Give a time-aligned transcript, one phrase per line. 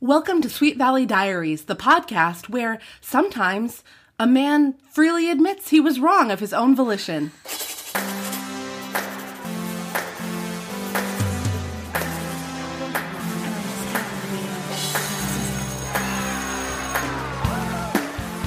[0.00, 3.82] Welcome to Sweet Valley Diaries, the podcast where sometimes
[4.16, 7.32] a man freely admits he was wrong of his own volition.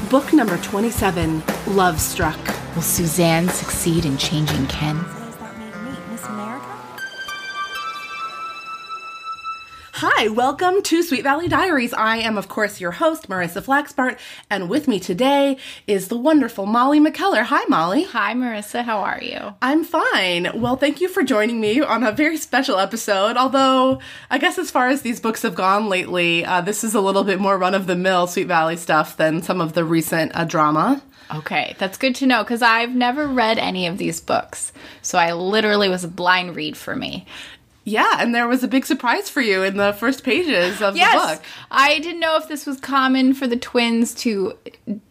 [0.10, 2.40] Book number 27 Love Struck.
[2.76, 5.21] Will Suzanne succeed in changing Ken?
[10.04, 11.94] Hi, welcome to Sweet Valley Diaries.
[11.94, 14.18] I am, of course, your host, Marissa Flaxbart,
[14.50, 17.44] and with me today is the wonderful Molly McKellar.
[17.44, 18.06] Hi, Molly.
[18.06, 18.84] Hi, Marissa.
[18.84, 19.54] How are you?
[19.62, 20.60] I'm fine.
[20.60, 23.38] Well, thank you for joining me on a very special episode.
[23.38, 24.00] Although,
[24.32, 27.24] I guess as far as these books have gone lately, uh, this is a little
[27.24, 30.46] bit more run of the mill Sweet Valley stuff than some of the recent uh,
[30.46, 31.04] drama.
[31.32, 34.74] Okay, that's good to know because I've never read any of these books.
[35.04, 37.28] So I literally was a blind read for me.
[37.92, 41.00] Yeah, and there was a big surprise for you in the first pages of the
[41.00, 41.46] Yes, book.
[41.70, 44.58] I didn't know if this was common for the twins to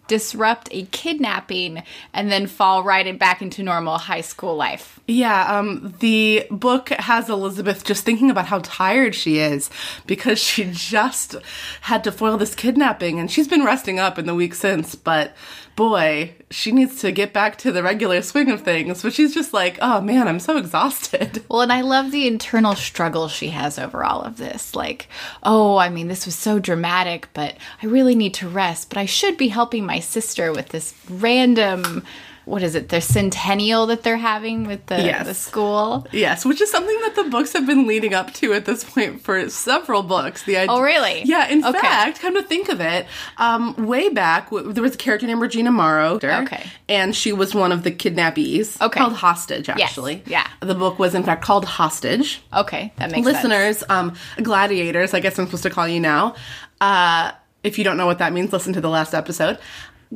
[0.09, 4.99] disrupt a kidnapping and then fall right back into normal high school life.
[5.07, 9.71] Yeah, um, the book has Elizabeth just thinking about how tired she is
[10.07, 11.37] because she just
[11.83, 15.37] had to foil this kidnapping and she's been resting up in the week since, but
[15.81, 19.03] boy, she needs to get back to the regular swing of things.
[19.03, 21.43] But she's just like, oh man, I'm so exhausted.
[21.51, 24.77] Well, and I love the internal struggle she has over all of this.
[24.77, 25.09] Like,
[25.43, 28.89] oh, I mean, this was so dramatic, but I really need to rest.
[28.89, 32.05] But I should be helping my sister with this random,
[32.51, 35.27] what is it, the centennial that they're having with the, Yes.
[35.27, 36.07] the school.
[36.13, 39.23] Yes, which is something that the books have been leading up to at this point
[39.23, 40.43] for several books.
[40.43, 41.23] The idea, Oh, really?
[41.25, 41.79] Yeah, in Okay.
[41.81, 43.07] fact, come to think of it,
[43.39, 46.19] um, way back w- there was a character named Regina Morrow.
[46.23, 46.65] Okay.
[46.89, 48.81] and she was one of the kidnappees.
[48.81, 48.99] Okay.
[48.99, 49.69] called Hostage.
[49.69, 50.47] Actually, yeah.
[50.61, 52.43] The book was in fact called Hostage.
[52.53, 53.37] Okay, that makes sense.
[53.45, 56.35] Listeners, um, gladiators, I guess I'm supposed to call you now.
[56.81, 57.31] Uh,
[57.63, 59.59] if you don't know what that means, listen to the last episode.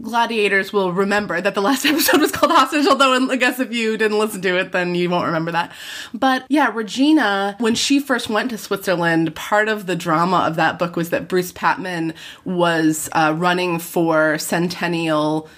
[0.01, 3.97] Gladiators will remember that the last episode was called Hostage, although I guess if you
[3.97, 5.73] didn't listen to it, then you won't remember that.
[6.13, 10.79] But yeah, Regina, when she first went to Switzerland, part of the drama of that
[10.79, 12.15] book was that Bruce Patman
[12.45, 15.49] was uh, running for centennial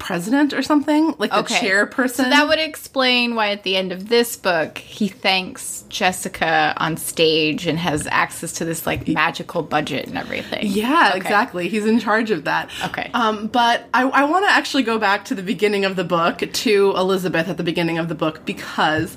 [0.00, 1.68] president or something, like the Okay.
[1.68, 2.10] chairperson.
[2.16, 6.96] So that would explain why at the end of this book he thanks Jessica on
[6.96, 10.66] stage and has access to this like magical budget and everything.
[10.66, 11.18] Yeah, Okay.
[11.18, 11.68] exactly.
[11.68, 12.70] He's in charge of that.
[12.86, 13.10] Okay.
[13.14, 16.38] Um, but I, I want to actually go back to the beginning of the book,
[16.52, 19.16] to Elizabeth at the beginning of the book, because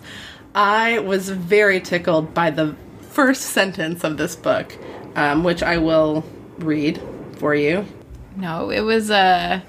[0.54, 2.76] I was very tickled by the
[3.10, 4.78] first sentence of this book,
[5.16, 6.24] um, which I will
[6.60, 7.02] read
[7.38, 7.86] for you.
[8.36, 9.64] No, it was a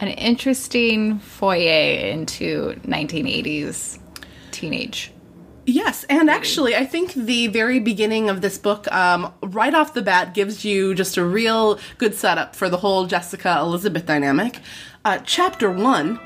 [0.00, 3.98] an interesting foyer into 1980s
[4.50, 5.12] teenage.
[5.68, 10.02] Yes, and actually, I think the very beginning of this book, um, right off the
[10.02, 14.60] bat, gives you just a real good setup for the whole Jessica Elizabeth dynamic.
[15.04, 16.20] Uh, chapter one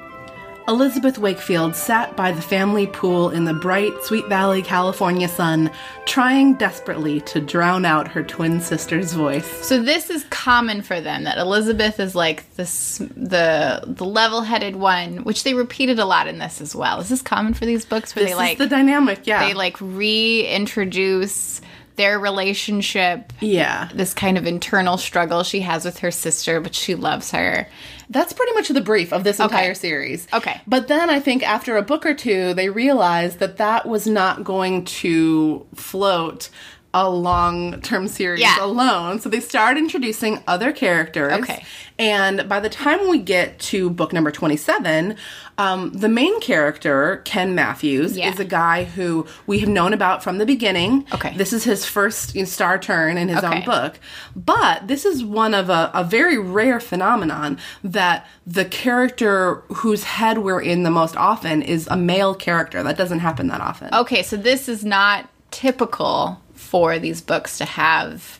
[0.68, 5.70] Elizabeth Wakefield sat by the family pool in the bright Sweet Valley, California sun,
[6.06, 9.46] trying desperately to drown out her twin sister's voice.
[9.66, 15.24] So this is common for them that Elizabeth is like this the the level-headed one,
[15.24, 17.00] which they repeated a lot in this as well.
[17.00, 19.46] Is this common for these books where This they like the dynamic, yeah.
[19.46, 21.60] they like reintroduce
[21.96, 23.90] their relationship yeah.
[23.94, 27.68] this kind of internal struggle she has with her sister but she loves her
[28.10, 30.26] That's pretty much the brief of this entire series.
[30.32, 30.60] Okay.
[30.66, 34.42] But then I think after a book or two, they realized that that was not
[34.42, 36.50] going to float
[36.92, 38.56] a long term series Yeah.
[38.64, 39.20] alone.
[39.20, 41.32] So they start introducing other characters.
[41.34, 41.64] Okay.
[42.00, 45.14] And by the time we get to book number 27,
[45.58, 48.30] um, the main character, Ken Matthews, Yeah.
[48.32, 51.04] is a guy who we have known about from the beginning.
[51.14, 51.34] Okay.
[51.36, 54.00] This is his first star turn in his own book.
[54.34, 60.38] But this is one of a, a very rare phenomenon that the character whose head
[60.38, 62.82] we're in the most often is a male character.
[62.82, 63.94] That doesn't happen that often.
[63.94, 68.38] okay so this is not typical for these books to have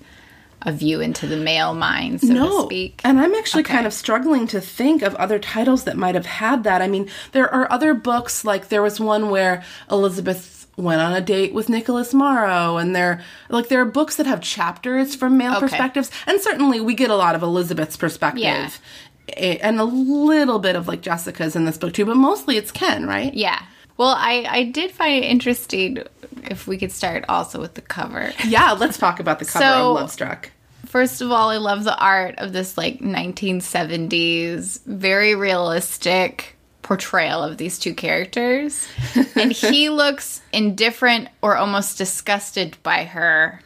[0.62, 3.74] a view into the male mind so to speak And I'm actually Okay.
[3.74, 6.82] kind of struggling to think of other titles that might have had that.
[6.82, 11.20] I mean, there are other books, like there was one where Elizabeth went on a
[11.20, 15.52] date with Nicholas Morrow, and there, like, there are books that have chapters from male
[15.56, 15.60] Okay.
[15.66, 18.42] perspectives, and certainly we get a lot of Elizabeth's perspective.
[18.42, 19.58] Yeah.
[19.62, 23.06] And a little bit of like Jessica's in this book too, but mostly it's Ken,
[23.06, 23.32] right?
[23.34, 23.62] yeah
[24.00, 26.02] well I, I did find it interesting
[26.44, 29.90] if we could start also with the cover Yeah, let's talk about the cover So-
[29.90, 30.50] of Love Struck.
[30.86, 37.58] First of all, I love the art of this like 1970s, very realistic portrayal of
[37.58, 38.88] these two characters.
[39.36, 43.60] and he looks indifferent or almost disgusted by her.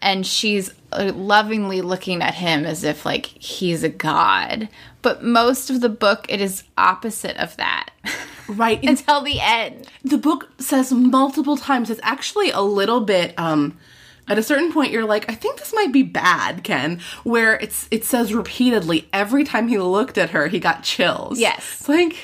[0.00, 4.68] and she's uh, lovingly looking at him as if like he's a god.
[5.02, 7.90] But most of the book, it is opposite of that
[8.48, 8.82] Right.
[8.88, 9.88] Until the end.
[10.04, 13.76] the book says multiple times it's actually a little bit um
[14.26, 17.86] at a certain point you're like i think this might be bad ken where it's
[17.90, 21.58] it says repeatedly every time he looked at her he got chills Yes.
[21.80, 22.16] it's like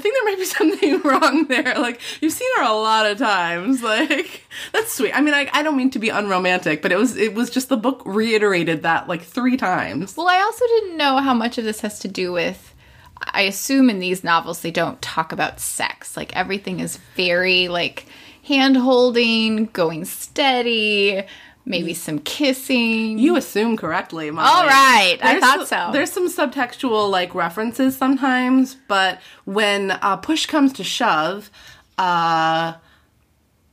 [0.00, 3.18] i think there might be something wrong there like you've seen her a lot of
[3.18, 6.96] times like that's sweet i mean I, I don't mean to be unromantic but it
[6.96, 10.96] was it was just the book reiterated that like three times Well, I also didn't
[10.96, 12.74] know how much of this has to do with.
[13.18, 16.16] I assume in these novels they don't talk about sex.
[16.16, 18.06] Like everything is very like
[18.44, 21.22] hand holding, going steady,
[21.70, 23.18] maybe some kissing.
[23.18, 24.48] You assume correctly, Molly.
[24.48, 25.90] All right, I thought so.
[25.92, 31.50] There's some subtextual like references sometimes, but when uh, push comes to shove,
[31.96, 32.74] uh,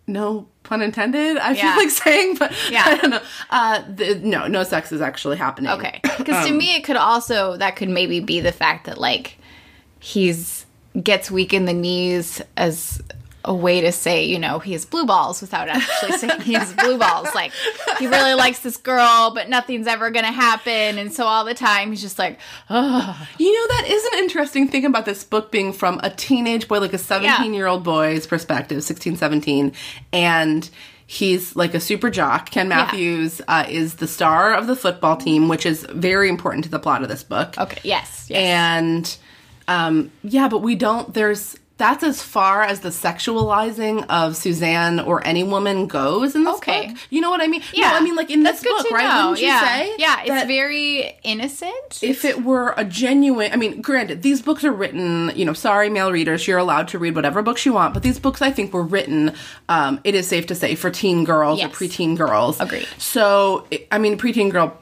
[0.06, 1.38] no pun intended.
[1.38, 1.74] I Yeah.
[1.74, 2.84] feel like saying, but Yeah.
[2.86, 3.22] I don't know.
[3.50, 5.72] Uh, the, no, no sex is actually happening.
[5.72, 6.00] Okay.
[6.18, 9.38] Because to me, it could also that could maybe be the fact that like
[10.00, 10.66] he's
[11.04, 13.02] gets weak in the knees as
[13.48, 16.74] a way to say you know he has blue balls without actually saying he has
[16.74, 17.28] blue balls.
[17.34, 17.52] Like
[17.98, 21.90] he really likes this girl, but nothing's ever gonna happen, and so all the time
[21.90, 22.40] he's just like,
[22.70, 26.68] oh, You know, that is an interesting thing about this book being from a teenage
[26.68, 29.72] boy, like a 17 year old boy's perspective, 16, 17.
[30.14, 30.70] And
[31.06, 32.50] he's like a super jock.
[32.50, 36.70] Ken Matthews uh, is the star of the football team, which is very important to
[36.70, 37.58] the plot of this book.
[37.58, 38.38] okay, yes, yes.
[38.38, 39.18] And
[39.70, 45.26] um, yeah, but we don't, there's, that's as far as the sexualizing of Suzanne or
[45.26, 46.88] any woman goes in this Okay.
[46.88, 46.98] book.
[47.10, 47.62] You know what I mean?
[47.74, 49.04] yeah, No, I mean, like in that's this book, right?
[49.08, 49.30] know.
[49.30, 49.62] Wouldn't you yeah.
[49.76, 49.96] say?
[49.98, 52.00] Yeah, it's very innocent.
[52.02, 55.90] if it were a genuine i mean granted these books are written you know sorry
[55.90, 58.74] male readers you're allowed to read whatever books you want but these books i think
[58.74, 59.34] were written
[59.70, 61.72] um, it is safe to say for teen girls Yes.
[61.72, 62.88] or preteen girls Agreed.
[62.98, 64.78] so i mean preteen girl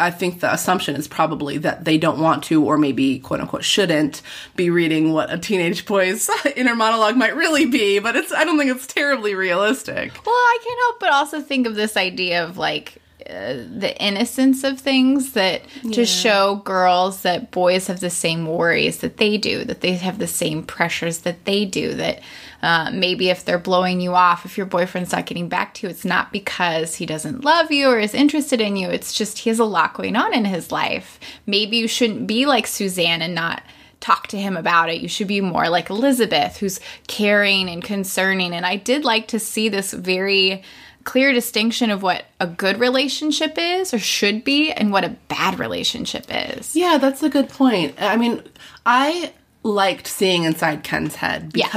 [0.00, 3.64] I think the assumption is probably that they don't want to, or maybe quote unquote
[3.64, 4.22] shouldn't,
[4.56, 7.98] be reading what a teenage boy's inner monologue might really be.
[7.98, 10.12] But it's I don't think it's terribly realistic.
[10.26, 14.64] Well, I can't help but also think of this idea of like uh, the innocence
[14.64, 15.62] of things that
[15.92, 20.18] to show girls that boys have the same worries that they do, that they have
[20.18, 22.20] the same pressures that they do, that
[22.62, 25.90] uh, maybe if they're blowing you off, if your boyfriend's not getting back to you,
[25.90, 28.88] it's not because he doesn't love you or is interested in you.
[28.88, 31.18] It's just he has a lot going on in his life.
[31.46, 33.62] Maybe you shouldn't be like Suzanne and not
[34.00, 35.00] talk to him about it.
[35.00, 38.52] You should be more like Elizabeth, who's caring and concerning.
[38.54, 40.62] And I did like to see this very
[41.04, 45.58] clear distinction of what a good relationship is or should be and what a bad
[45.58, 46.76] relationship is.
[46.76, 47.94] Yeah, that's a good point.
[47.98, 48.42] I mean,
[48.84, 49.32] I
[49.62, 51.68] liked seeing inside Ken's head Yeah.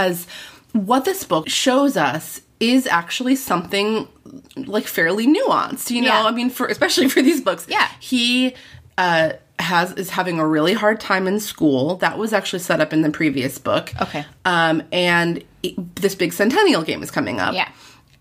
[0.74, 4.08] What this book shows us is actually something
[4.56, 5.90] like fairly nuanced.
[5.90, 6.24] You know, Yeah.
[6.26, 7.88] I mean, for especially for these books, Yeah.
[8.00, 8.54] he
[8.98, 11.96] uh, has is having a really hard time in school.
[11.98, 13.92] That was actually set up in the previous book.
[14.02, 14.26] Okay.
[14.46, 17.54] um, and it- this big Centennial game is coming up.
[17.54, 17.70] Yeah.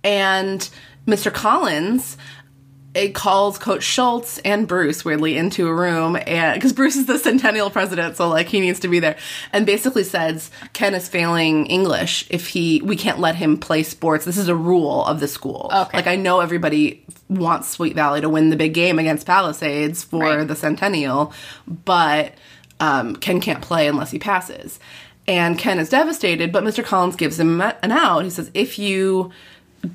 [0.05, 0.69] and
[1.07, 1.33] Mr.
[1.33, 2.17] Collins
[2.94, 7.19] it calls Coach Schultz and Bruce weirdly into a room, and because Bruce is the
[7.19, 9.17] Centennial president, so like he needs to be there,
[9.53, 14.25] and basically says Ken is failing English if he we can't let him play sports.
[14.27, 15.71] This is a rule of the school.
[15.73, 15.97] Okay.
[15.97, 20.21] Like I know everybody wants Sweet Valley to win the big game against Palisades for
[20.21, 20.47] Right.
[20.47, 21.33] the Centennial,
[21.67, 22.34] but
[22.79, 24.79] um, Ken can't play unless he passes.
[25.29, 26.84] And Ken is devastated, but Mr.
[26.84, 28.25] Collins gives him an out.
[28.25, 29.31] He says, if you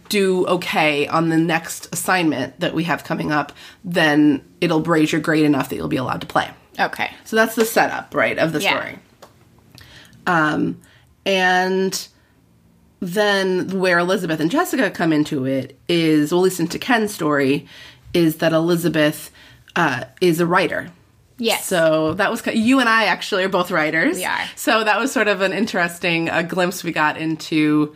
[0.09, 3.51] do okay on the next assignment that we have coming up,
[3.83, 6.49] then it'll raise your grade enough that you'll be allowed to play.
[6.79, 7.11] Okay.
[7.23, 8.71] So that's the setup, right, of the Yeah.
[8.77, 8.99] story.
[10.25, 10.81] Um,
[11.25, 12.07] and
[12.99, 17.67] then where Elizabeth and Jessica come into it is, well, at least into Ken's story,
[18.13, 19.31] is that Elizabeth
[19.75, 20.89] uh, is a writer.
[21.37, 21.65] Yes.
[21.65, 24.17] So that was you and I actually are both writers.
[24.17, 24.45] We are.
[24.55, 27.95] So that was sort of an interesting uh, glimpse we got into,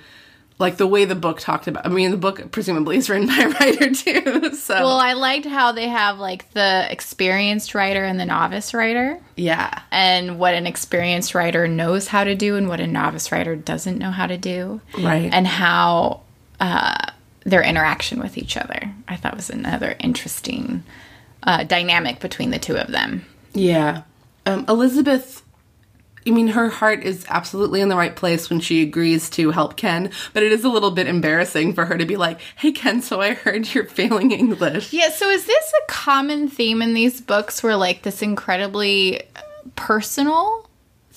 [0.62, 1.86] like the way the book talked about.
[1.86, 4.53] I mean, the book presumably is written by a writer too.
[4.56, 9.20] So well, I liked how they have like the experienced writer and the novice writer.
[9.36, 13.56] yeah, and what an experienced writer knows how to do and what a novice writer
[13.56, 14.80] doesn't know how to do.
[14.98, 15.30] Right.
[15.34, 16.22] And how
[16.60, 17.12] uh,
[17.44, 18.94] their interaction with each other.
[19.08, 20.84] I thought was another interesting
[21.44, 23.25] uh, dynamic between the two of them.
[23.53, 24.03] yeah.
[24.46, 25.40] Um, Elizabeth.
[26.25, 29.75] I mean, her heart is absolutely in the right place when she agrees to help
[29.75, 33.01] Ken, but it is a little bit embarrassing for her to be like, "Hey, Ken,
[33.01, 37.22] so I heard you're failing English." Yeah, so is this a common theme in these
[37.22, 39.42] books where like this incredibly uh,
[39.75, 40.68] personal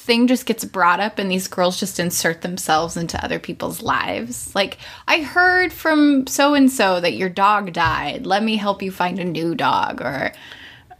[0.05, 4.55] thing just gets brought up and these girls just insert themselves into other people's lives.
[4.55, 4.77] Like,
[5.09, 8.27] I heard from so and so that your dog died.
[8.27, 10.03] Let me help you find a new dog.
[10.03, 10.33] Or,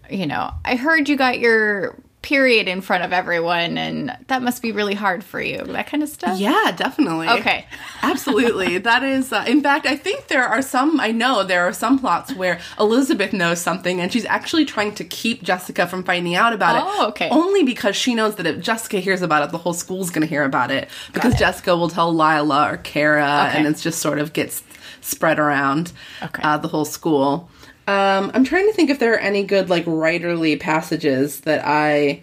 [0.09, 4.63] you know, I heard you got your period in front of everyone and that must
[4.63, 5.59] be really hard for you.
[5.63, 6.39] That kind of stuff.
[6.41, 7.29] Yeah, definitely.
[7.29, 7.67] Okay.
[8.03, 8.79] Absolutely.
[8.79, 11.99] That is, uh, in fact, I think there are some, I know there are some
[11.99, 16.55] plots where Elizabeth knows something and she's actually trying to keep Jessica from finding out
[16.55, 16.83] about it.
[16.87, 17.29] Oh, okay.
[17.29, 20.29] Only because she knows that if Jessica hears about it, the whole school's going to
[20.29, 20.89] hear about it.
[21.13, 21.39] Because it.
[21.39, 23.59] Jessica will tell Lila or Kara Okay.
[23.59, 24.63] and it's just sort of gets
[25.03, 26.43] spread around Okay.
[26.43, 27.51] uh, the whole school.
[27.87, 32.23] Um, I'm trying to think if there are any good like writerly passages that I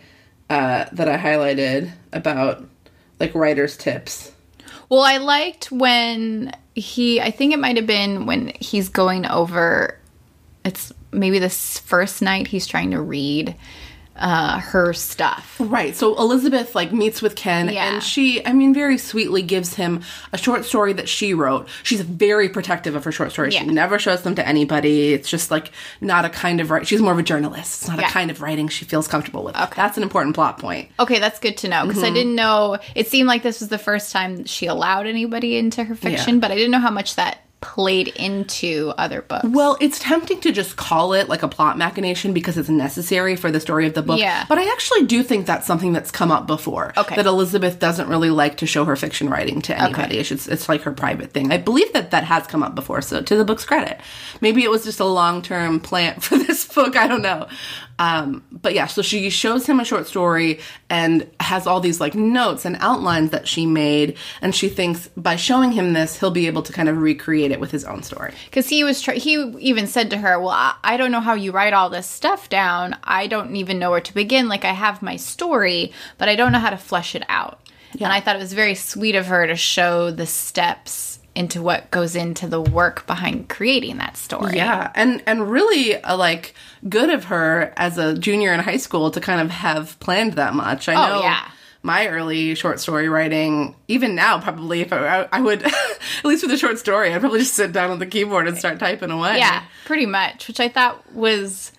[0.49, 2.65] uh, that I highlighted about
[3.19, 4.31] like writers' tips.
[4.89, 9.97] Well, I liked when he, I think it might have been when he's going over,
[10.65, 13.55] it's maybe this first night he's trying to read
[14.17, 15.55] uh, her stuff.
[15.59, 15.95] Right.
[15.95, 17.93] So Elizabeth like meets with Ken Yeah.
[17.93, 20.01] and she I mean very sweetly gives him
[20.33, 21.67] a short story that she wrote.
[21.83, 23.53] She's very protective of her short stories.
[23.53, 25.13] She never shows them to anybody.
[25.13, 26.87] It's just like not a kind of write.
[26.87, 27.81] She's more of a journalist.
[27.83, 28.09] It's not Yeah.
[28.09, 29.55] a kind of writing she feels comfortable with.
[29.55, 30.89] That's an important plot point.
[30.99, 32.77] Okay, that's good to know because I didn't know.
[32.95, 36.39] It seemed like this was the first time she allowed anybody into her fiction, Yeah.
[36.41, 39.45] but I didn't know how much that played into other books.
[39.47, 43.51] Well, it's tempting to just call it like a plot machination because it's necessary for
[43.51, 44.19] the story of the book.
[44.19, 44.45] Yeah.
[44.49, 46.91] But I actually do think that's something that's come up before.
[46.97, 47.15] Okay.
[47.15, 50.17] That Elizabeth doesn't really like to show her fiction writing to anybody.
[50.17, 51.51] It's, it's like her private thing.
[51.51, 53.01] I believe that that has come up before.
[53.01, 54.01] So to the book's credit,
[54.41, 56.95] maybe it was just a long term plan for this book.
[56.95, 57.47] I don't know.
[58.01, 62.15] Um, but yeah, so she shows him a short story and has all these like
[62.15, 66.47] notes and outlines that she made, and she thinks by showing him this, he'll be
[66.47, 68.33] able to kind of recreate it with his own story.
[68.45, 71.35] because he was try- he even said to her well I-, I don't know how
[71.35, 72.97] you write all this stuff down.
[73.03, 74.49] I don't even know where to begin.
[74.49, 77.59] Like i have my story but i don't know how to flesh it out.
[77.99, 81.89] And i thought it was very sweet of her to show the steps into what
[81.91, 86.53] goes into the work behind creating that story Yeah, and and really uh, like
[86.89, 90.53] good of her as a junior in high school to kind of have planned that
[90.53, 90.89] much.
[90.89, 91.49] I Oh, know yeah.
[91.83, 96.51] my early short story writing, even now, probably if I, I would, at least with
[96.51, 99.37] a short story, I'd probably just sit down on the keyboard and start typing away.
[99.37, 101.71] yeah pretty much which i thought was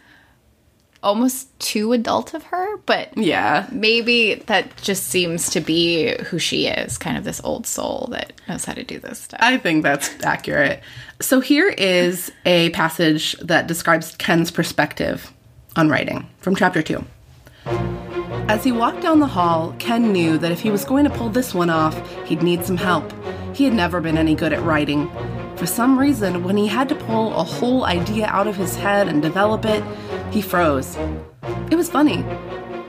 [1.02, 6.66] almost too adult of her but yeah, maybe that just seems to be who she
[6.66, 9.82] is kind of this old soul that knows how to do this stuff I think
[9.82, 10.80] that's accurate.
[11.20, 15.32] So here is a passage that describes Ken's perspective
[15.76, 17.04] on writing from chapter two.
[18.48, 21.28] As he walked down the hall, Ken knew that if he was going to pull
[21.28, 23.12] this one off, he'd need some help.
[23.54, 25.10] He had never been any good at writing.
[25.56, 29.06] For some reason, when he had to pull a whole idea out of his head
[29.06, 29.82] and develop it,
[30.32, 30.96] he froze.
[31.70, 32.24] It was funny.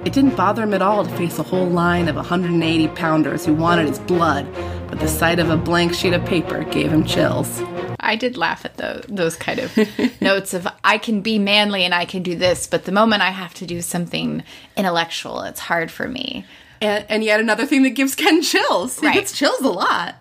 [0.05, 3.53] It didn't bother him at all to face a whole line of 180 pounders who
[3.53, 4.45] wanted his blood,
[4.89, 7.61] but the sight of a blank sheet of paper gave him chills.
[8.01, 9.77] I did laugh at those those kind of
[10.21, 13.29] notes of I can be manly and I can do this, but the moment I
[13.31, 14.43] have to do something
[14.75, 16.45] intellectual, it's hard for me.
[16.81, 18.99] And, and yet another thing that gives Ken chills.
[18.99, 19.13] He Right.
[19.13, 20.15] gets chills a lot.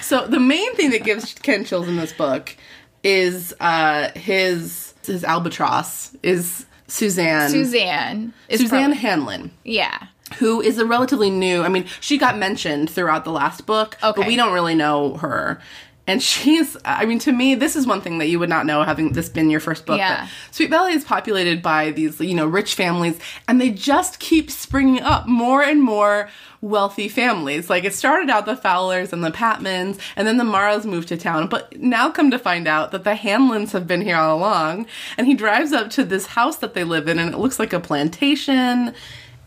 [0.00, 2.56] So the main thing that gives Ken chills in this book
[3.02, 9.50] is uh, his his albatross is Suzanne Suzanne is Suzanne probably- Hanlon.
[9.64, 10.06] yeah.
[10.38, 14.26] who is a relatively new i mean she got mentioned throughout the last book but
[14.26, 15.60] we don't really know her
[16.08, 18.82] and she's i mean to me this is one thing that you would not know
[18.82, 20.26] having this been your first book Yeah.
[20.50, 25.00] sweet valley is populated by these you know rich families and they just keep springing
[25.02, 26.28] up more and more
[26.60, 30.84] wealthy families like it started out the fowlers and the patmans and then the morrows
[30.84, 34.16] moved to town but now come to find out that the hanlons have been here
[34.16, 34.84] all along
[35.16, 37.72] and he drives up to this house that they live in and it looks like
[37.72, 38.92] a plantation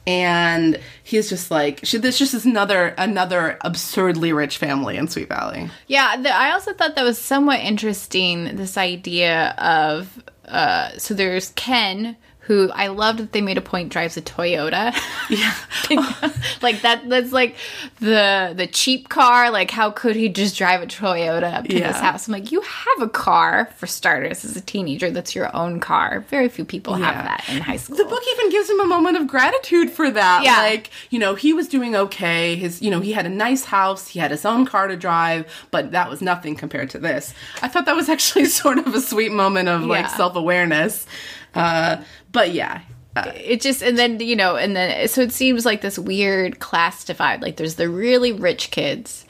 [0.07, 5.29] and he's just like she, this just is another another absurdly rich family in Sweet
[5.29, 5.69] Valley.
[5.87, 8.55] Yeah, the, I also thought that was somewhat interesting.
[8.55, 13.89] This idea of uh, so there's Ken, who I loved that they made a point
[13.89, 14.95] drives a Toyota.
[15.29, 15.53] Yeah,
[16.61, 17.07] like that.
[17.07, 17.55] That's like
[17.99, 19.49] the the cheap car.
[19.49, 21.87] Like how could he just drive a Toyota up to Yeah.
[21.91, 22.27] this house?
[22.27, 25.09] I'm like, you have a car for starters as a teenager.
[25.09, 26.25] That's your own car.
[26.29, 27.13] Very few people Yeah.
[27.13, 27.95] have that in high school.
[27.95, 30.43] the book even gives him a moment of gratitude for that.
[30.43, 30.57] Yeah.
[30.57, 32.55] like you know he was doing okay.
[32.57, 35.45] His you know he had a nice house, he had his own car to drive,
[35.71, 37.33] but that was nothing compared to this.
[37.61, 41.05] I thought that was actually sort of a sweet moment of like self awareness.
[41.53, 42.81] Uh, but yeah.
[43.13, 46.59] Uh, it just and then you know and then so it seems like this weird
[46.59, 49.25] class divide like there's the really rich kids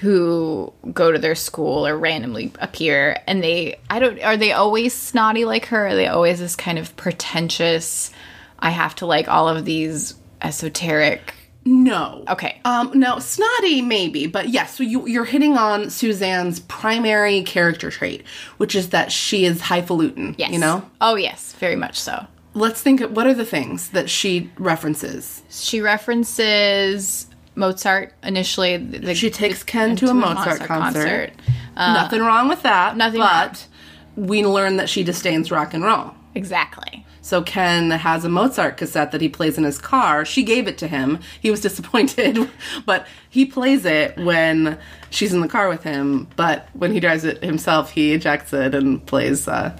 [0.00, 4.94] who go to their school or randomly appear and they i don't are they always
[4.94, 8.10] snotty like her are they always this kind of pretentious
[8.58, 11.34] i have to like all of these esoteric
[11.66, 12.22] No.
[12.28, 12.60] Okay.
[12.64, 14.76] Um, no, snotty maybe, but yes.
[14.76, 18.24] So you you're hitting on Suzanne's primary character trait,
[18.58, 20.36] which is that she is highfalutin.
[20.38, 20.52] Yes.
[20.52, 20.88] You know.
[21.00, 22.24] Oh yes, very much so.
[22.54, 23.00] Let's think.
[23.00, 25.42] Of, what are the things that she references?
[25.50, 28.76] She references Mozart initially.
[28.76, 31.32] The, She takes Ken to a Mozart, concert.
[31.76, 32.92] nothing wrong with that.
[32.92, 33.66] Uh, nothing But
[34.14, 36.14] we learn that she disdains rock and roll.
[36.36, 37.05] Exactly.
[37.26, 40.24] So Ken has a Mozart cassette that he plays in his car.
[40.24, 41.18] She gave it to him.
[41.40, 42.48] He was disappointed,
[42.84, 44.78] but he plays it when
[45.10, 46.28] she's in the car with him.
[46.36, 49.76] But when he drives it himself, he ejects it and plays uh,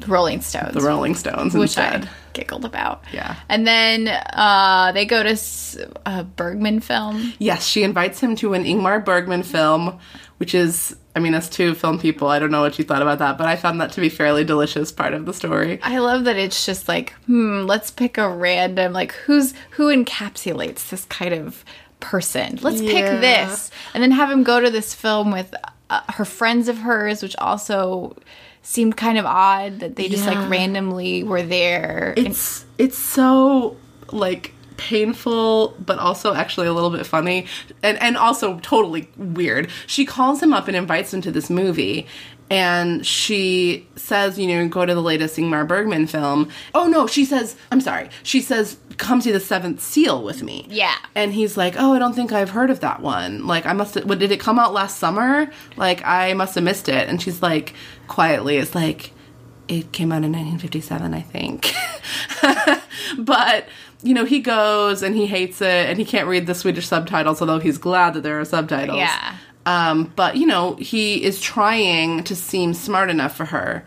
[0.00, 0.74] The Rolling Stones.
[0.74, 2.04] the Rolling Stones which instead.
[2.04, 3.04] I giggled about.
[3.10, 3.36] Yeah.
[3.48, 7.32] And then uh, they go to a Bergman film.
[7.38, 9.98] Yes, she invites him to an Ingmar Bergman film,
[10.36, 13.18] which is, I mean, as two film people, I don't know what you thought about
[13.18, 15.78] that, but I found that to be fairly delicious part of the story.
[15.82, 20.88] I love that it's just like, hmm, let's pick a random like who's who encapsulates
[20.88, 21.64] this kind of
[22.00, 22.58] person.
[22.62, 22.92] Let's Yeah.
[22.92, 25.54] pick this, and then have him go to this film with
[25.90, 28.16] uh, her friends of hers, which also
[28.62, 30.40] seemed kind of odd that they just Yeah.
[30.40, 32.14] like randomly were there.
[32.16, 33.76] And- It's it's so
[34.12, 37.46] like painful but also actually a little bit funny
[37.82, 39.70] and and also totally weird.
[39.86, 42.06] She calls him up and invites him to this movie
[42.50, 46.50] and she says, you know, go to the latest Ingmar Bergman film.
[46.74, 48.10] Oh no, she says, I'm sorry.
[48.22, 50.66] She says come see the Seventh Seal with me.
[50.68, 50.94] Yeah.
[51.14, 53.46] And he's like, "Oh, I don't think I've heard of that one.
[53.46, 53.96] Like, I must.
[54.04, 55.50] What did it come out last summer?
[55.76, 57.74] Like, I must have missed it." And she's like,
[58.08, 59.12] quietly, "It's like,
[59.68, 61.72] it came out in 1957, I think."
[63.18, 63.66] but
[64.02, 67.40] you know, he goes and he hates it, and he can't read the Swedish subtitles,
[67.40, 68.98] although he's glad that there are subtitles.
[68.98, 69.36] Yeah.
[69.64, 73.84] Um, but you know, he is trying to seem smart enough for her.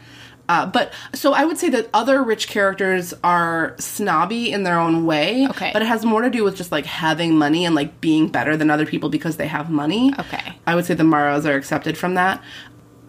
[0.48, 5.06] Uh, but so I would say that other rich characters are snobby in their own
[5.06, 5.48] way.
[5.50, 5.72] Okay.
[5.74, 8.56] But it has more to do with just like having money and like being better
[8.56, 10.14] than other people because they have money.
[10.20, 10.56] Okay.
[10.68, 12.44] I would say the Morrows are accepted from that.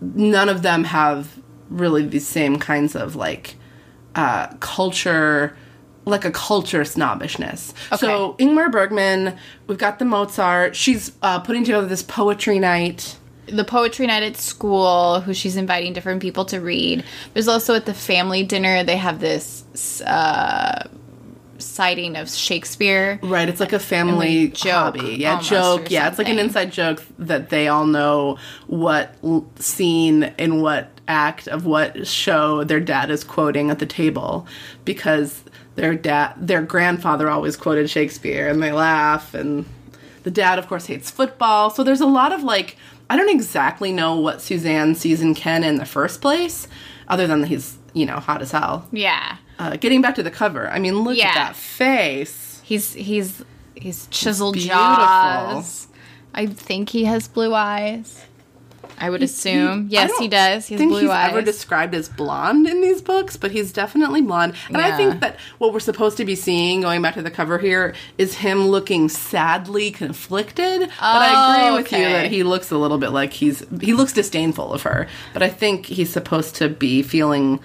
[0.01, 3.57] None of them have really the same kinds of like
[4.15, 5.57] uh, culture,
[6.07, 7.75] like a culture snobbishness.
[7.99, 10.75] So Ingmar Bergman, we've got the Mozart.
[10.77, 13.17] She's uh, putting together this poetry night.
[13.47, 17.05] the poetry night at school, who she's inviting different people to read.
[17.35, 20.89] There's also at the family dinner, they have this uh,
[21.59, 23.19] citing of Shakespeare.
[23.23, 25.17] Right, it's like a family like, joke hobby.
[25.19, 25.91] Yeah, joke.
[25.91, 30.91] Yeah, it's like an inside joke that they all know what l- scene in what
[31.09, 34.45] act of what show their dad is quoting at the table
[34.85, 35.45] because
[35.77, 39.65] their dad their grandfather always quoted Shakespeare and they laugh and
[40.25, 41.71] the dad of course hates football.
[41.71, 42.77] So there's a lot of like
[43.09, 46.67] I don't exactly know what Suzanne sees in Ken in the first place
[47.07, 48.89] other than that he's, you know, hot as hell.
[48.91, 49.37] Yeah.
[49.61, 50.69] Uh, getting back to the cover.
[50.69, 51.29] I mean, look Yeah.
[51.29, 52.61] at that face.
[52.65, 53.45] He's he's
[53.77, 54.77] he's chiseled beautiful.
[54.77, 55.87] jaws.
[56.35, 58.25] I think he has blue eyes.
[58.99, 59.89] I would assume.
[59.91, 60.67] Yes, he does.
[60.67, 61.31] He has think blue he's eyes.
[61.31, 64.55] ever described as blonde in these books, but he's definitely blonde.
[64.69, 64.97] And I Yeah.
[64.97, 68.37] think that what we're supposed to be seeing, going back to the cover here, is
[68.37, 70.81] him looking sadly conflicted.
[70.81, 72.13] but I agree Oh, with you okay.
[72.13, 75.07] that he looks a little bit like he's he looks disdainful of her.
[75.33, 77.61] But I think he's supposed to be feeling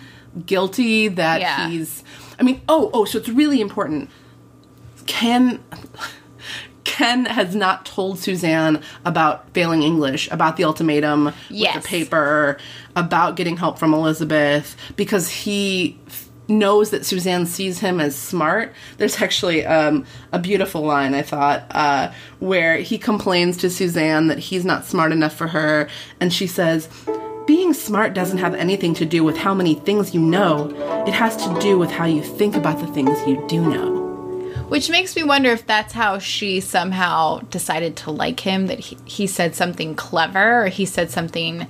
[0.45, 1.69] guilty that Yeah.
[1.69, 2.03] he's.
[2.39, 4.09] I mean, oh, oh, so it's really important.
[5.05, 5.59] Ken
[6.83, 11.75] Ken has not told Suzanne about failing English, about the ultimatum with Yes.
[11.75, 12.57] the paper,
[12.95, 18.73] about getting help from Elizabeth, because he f- knows that Suzanne sees him as smart.
[18.97, 24.39] There's actually um, a beautiful line, I thought, uh, where he complains to Suzanne that
[24.39, 25.87] he's not smart enough for her,
[26.19, 26.89] and she says,
[27.47, 30.69] being smart doesn't have anything to do with how many things you know.
[31.07, 34.00] It has to do with how you think about the things you do know.
[34.71, 38.97] Which makes me wonder if that's how she somehow decided to like him, that he,
[39.03, 41.67] he said something clever or he said something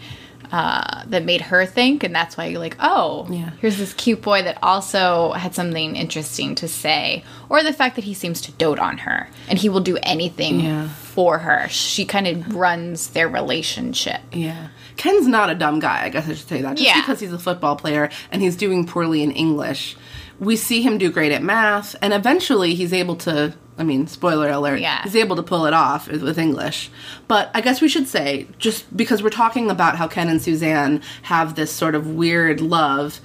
[0.52, 3.52] uh, that made her think, and that's why you're like, oh, Yeah.
[3.60, 7.24] here's this cute boy that also had something interesting to say.
[7.50, 10.60] Or the fact that he seems to dote on her and he will do anything
[10.60, 10.90] Yeah.
[10.90, 11.70] for her.
[11.70, 14.22] She kind of runs their relationship.
[14.32, 14.68] Yeah.
[14.98, 16.78] Ken's not a dumb guy, I guess I should say that.
[16.78, 17.02] Just Yeah.
[17.02, 19.96] because he's a football player and he's doing poorly in English.
[20.42, 24.50] We see him do great at math, and eventually he's able to, I mean, spoiler
[24.50, 25.04] alert, Yeah.
[25.04, 26.90] he's able to pull it off with English.
[27.28, 31.02] But I guess we should say, just because we're talking about how Ken and Suzanne
[31.22, 33.20] have this sort of weird love,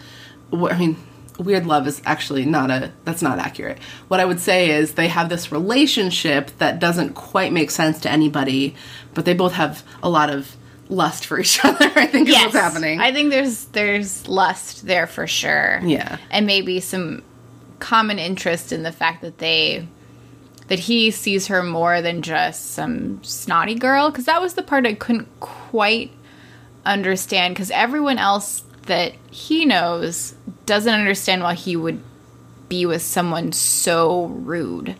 [0.52, 0.96] I mean,
[1.38, 3.76] weird love is actually not a that's not accurate
[4.08, 8.10] what i would say is they have this relationship that doesn't quite make sense to
[8.10, 8.74] anybody
[9.12, 10.56] but they both have a lot of
[10.88, 15.06] lust for each other i think is what's happening I think there's there's lust there
[15.06, 15.80] for sure.
[15.84, 16.18] Yeah.
[16.30, 17.22] And maybe some
[17.78, 19.86] common interest in the fact that they
[20.68, 24.86] that he sees her more than just some snotty girl because that was the part
[24.86, 26.10] I couldn't quite
[26.84, 32.02] understand because everyone else that he knows doesn't understand why he would
[32.68, 34.96] be with someone so rude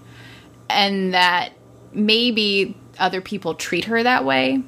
[0.69, 1.53] and that
[1.93, 4.63] maybe other people treat her that way.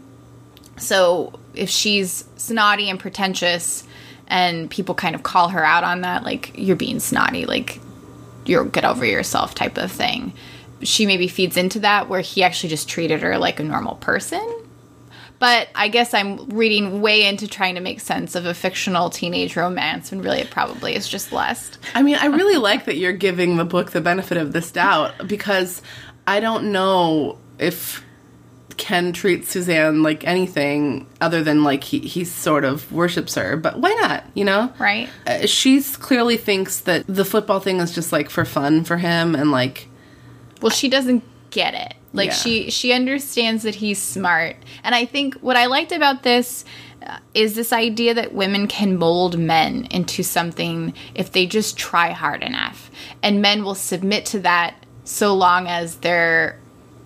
[0.78, 3.84] So if she's snotty and pretentious
[4.26, 7.80] and people kind of call her out on that, like you're being snotty, like
[8.44, 10.32] you're get over yourself type of thing.
[10.82, 14.64] She maybe feeds into that where he actually just treated her like a normal person.
[15.38, 19.56] But I guess I'm reading way into trying to make sense of a fictional teenage
[19.56, 21.78] romance when really it probably is just lust.
[21.94, 25.28] I mean, I really like that you're giving the book the benefit of this doubt
[25.28, 25.80] because
[26.26, 28.04] I don't know if
[28.78, 33.56] Ken treats Suzanne like anything other than like he, he sort of worships her.
[33.56, 34.72] But why not, you know?
[34.78, 35.08] Right.
[35.26, 39.34] Uh, she clearly thinks that the football thing is just like for fun for him
[39.34, 39.88] and like
[40.62, 41.94] Well, she doesn't get it.
[42.12, 42.34] Like Yeah.
[42.34, 44.56] she she understands that he's smart.
[44.82, 46.64] And I think what I liked about this
[47.06, 52.10] uh, is this idea that women can mold men into something if they just try
[52.10, 52.90] hard enough.
[53.22, 56.58] And men will submit to that so long as their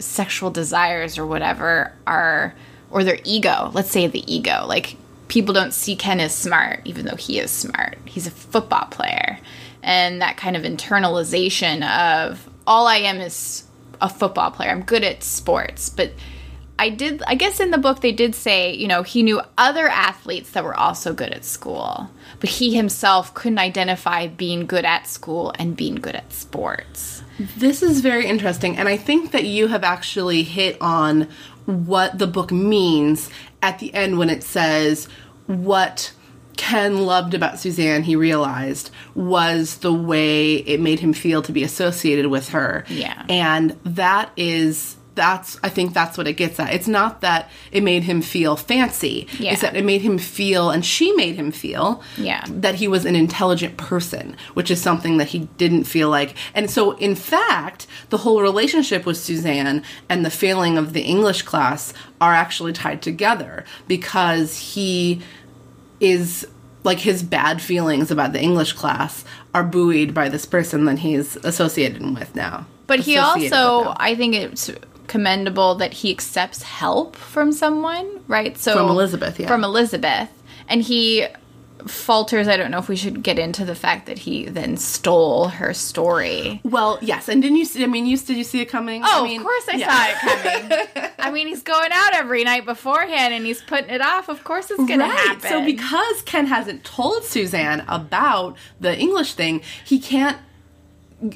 [0.02, 2.54] sexual desires or whatever are
[2.90, 4.64] or their ego, let's say the ego.
[4.66, 4.96] Like
[5.28, 7.98] people don't see Ken as smart even though he is smart.
[8.04, 9.38] He's a football player.
[9.82, 13.64] And that kind of internalization of all I am is
[14.00, 14.70] a football player.
[14.70, 16.12] I'm good at sports, but
[16.78, 19.88] I did I guess in the book they did say, you know, he knew other
[19.88, 22.10] athletes that were also good at school,
[22.40, 27.21] but he himself couldn't identify being good at school and being good at sports.
[27.38, 31.28] This is very interesting, and I think that you have actually hit on
[31.66, 33.30] what the book means
[33.62, 35.08] at the end when it says
[35.46, 36.12] what
[36.56, 41.62] Ken loved about Suzanne, he realized, was the way it made him feel to be
[41.62, 42.84] associated with her.
[42.88, 43.24] Yeah.
[43.28, 44.96] And that is.
[45.14, 46.72] That's I think that's what it gets at.
[46.72, 49.26] It's not that it made him feel fancy.
[49.38, 49.52] Yeah.
[49.52, 52.42] It's that it made him feel and she made him feel Yeah.
[52.48, 56.34] that he was an intelligent person, which is something that he didn't feel like.
[56.54, 61.42] And so, in fact, the whole relationship with Suzanne and the failing of the English
[61.42, 65.20] class are actually tied together because he
[66.00, 66.46] is
[66.84, 71.36] like his bad feelings about the English class are buoyed by this person that he's
[71.44, 72.66] associated with now.
[72.86, 73.94] But he also.
[73.98, 74.70] I think it's
[75.06, 78.56] commendable that he accepts help from someone, right?
[78.56, 79.48] So From Elizabeth, yeah.
[79.48, 80.30] From Elizabeth.
[80.68, 81.26] And he
[81.86, 85.48] falters, I don't know if we should get into the fact that he then stole
[85.48, 86.60] her story.
[86.64, 87.64] well, yes, and didn't you?
[87.64, 89.02] See, I mean, you did you see it coming?
[89.04, 89.88] Oh, I mean, of course I yeah.
[89.88, 91.10] saw it coming.
[91.18, 94.28] I mean, he's going out every night beforehand and he's putting it off.
[94.28, 95.48] Of course it's going to happen.
[95.48, 100.38] So because Ken hasn't told Suzanne about the English thing, he can't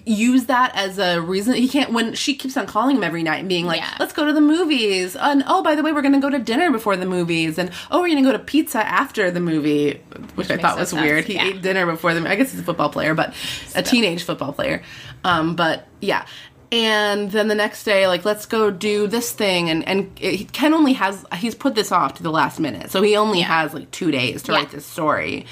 [0.04, 1.54] use that as a reason.
[1.54, 3.94] He can't when she keeps on calling him every night and being like Yeah.
[4.00, 5.14] let's go to the movies.
[5.16, 7.58] And oh by the way we're gonna go to dinner before the movies.
[7.58, 10.00] And oh we're gonna go to pizza after the movie
[10.34, 11.24] which, i thought was sense, weird.
[11.24, 11.46] he yeah.
[11.46, 13.32] ate dinner before the movie i guess he's a football player but
[13.74, 14.82] a teenage football player.
[15.24, 16.26] Um but yeah
[16.72, 19.70] and then the next day like let's go do this thing.
[19.70, 22.90] And and it, ken only has he's put this off to the last minute.
[22.90, 24.58] So he only has like two days to Yeah.
[24.58, 25.46] write this story.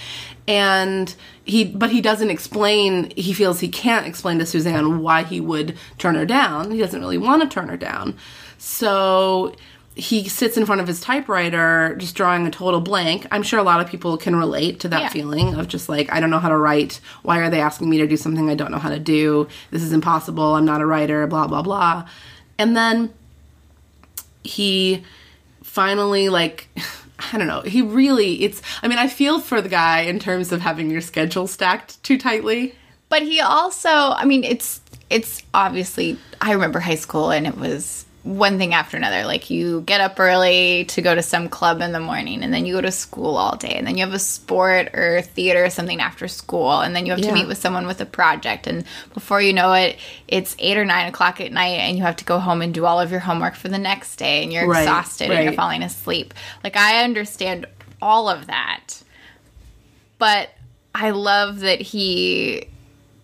[0.46, 5.40] And he but he doesn't explain he feels he can't explain to suzanne why he
[5.40, 6.70] would turn her down.
[6.70, 8.16] He doesn't really want to turn her down.
[8.58, 9.54] So
[9.96, 13.62] he sits in front of his typewriter just drawing a total blank i'm sure a
[13.62, 15.08] lot of people can relate to that Yeah.
[15.10, 17.98] feeling of just like i don't know how to write why are they asking me
[17.98, 20.86] to do something i don't know how to do this is impossible i'm not a
[20.86, 22.08] writer blah blah blah
[22.58, 23.12] and then
[24.42, 25.02] he
[25.62, 26.68] finally like
[27.32, 27.60] I don't know.
[27.62, 31.00] He really it's I mean, I feel for the guy in terms of having your
[31.00, 32.74] schedule stacked too tightly.
[33.08, 34.80] But he also, I mean, it's
[35.10, 36.18] it's obviously.
[36.40, 39.24] I remember high school, and it was one thing after another.
[39.24, 42.66] Like you get up early to go to some club in the morning, and then
[42.66, 45.70] you go to school all day, and then you have a sport or theater or
[45.70, 47.28] something after school, and then you have Yeah.
[47.28, 50.84] to meet with someone with a project, and before you know it, it's eight or
[50.84, 53.20] nine o'clock at night, and you have to go home and do all of your
[53.20, 56.34] homework for the next day, and you're Right, exhausted and you're falling asleep.
[56.64, 57.66] Like I understand
[58.02, 59.00] all of that
[60.18, 60.50] but
[60.94, 62.68] I love that he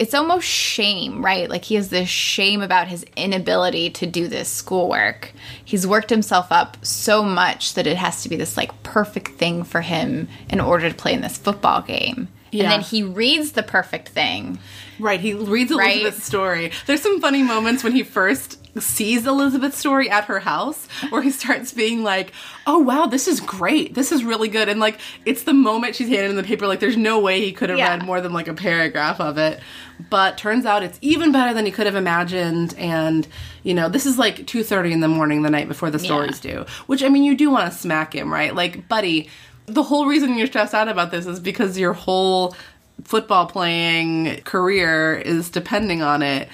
[0.01, 1.51] it's almost shame, right?
[1.51, 5.31] Like he has this shame about his inability to do this schoolwork.
[5.63, 9.63] He's worked himself up so much that it has to be this like perfect thing
[9.63, 12.29] for him in order to play in this football game.
[12.51, 12.65] Yeah.
[12.65, 14.59] and then he reads the perfect thing.
[14.99, 16.01] Right, he reads Right?
[16.01, 16.73] Elizabeth's story.
[16.87, 21.31] There's some funny moments when he first sees Elizabeth's story at her house where he
[21.31, 22.33] starts being like,
[22.67, 23.95] "Oh wow, this is great.
[23.95, 26.81] This is really good." And like it's the moment she's handing him the paper like
[26.81, 27.91] there's no way he could have Yeah.
[27.91, 29.61] read more than like a paragraph of it.
[30.09, 33.27] But turns out it's even better than he could have imagined and
[33.63, 36.65] you know, this is like 2:30 in the morning the night before the stories due.
[36.87, 38.55] Which I mean, you do want to smack him, right?
[38.55, 39.29] Like, buddy,
[39.67, 42.55] the whole reason you're stressed out about this is because your whole
[43.05, 46.49] football playing career is depending on it.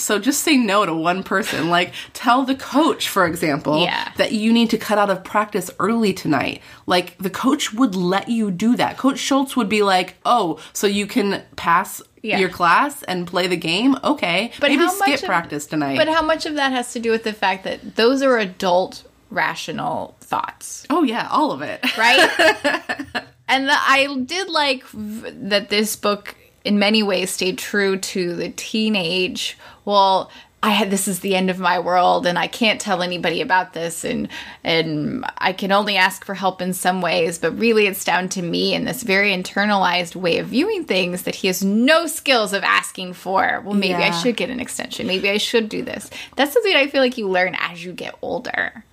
[0.00, 1.68] So just say no to one person.
[1.70, 4.10] Like tell the coach, for example, Yeah.
[4.16, 6.62] that you need to cut out of practice early tonight.
[6.86, 8.96] Like the coach would let you do that.
[8.96, 12.38] Coach Schultz would be like, "Oh, so you can pass Yeah.
[12.38, 13.96] your class and play the game?
[14.04, 16.92] Okay, But maybe how much skip of- practice tonight." But how much of that has
[16.92, 20.86] to do with the fact that those are adult, rational thoughts?
[20.90, 21.80] oh yeah, all of it.
[21.96, 22.18] right?
[23.48, 26.34] and the, I did like v- that this book,
[26.64, 29.56] in many ways, stayed true to the teenage.
[29.84, 30.30] Well,
[30.62, 33.72] I had this is the end of my world, and I can't tell anybody about
[33.72, 34.28] this, and
[34.62, 38.42] and I can only ask for help in some ways, but really, it's down to
[38.42, 42.62] me and this very internalized way of viewing things that he has no skills of
[42.62, 43.62] asking for.
[43.64, 45.06] Well, maybe I should get an extension.
[45.06, 46.10] Maybe I should do this.
[46.36, 48.84] That's something I feel like you learn as you get older.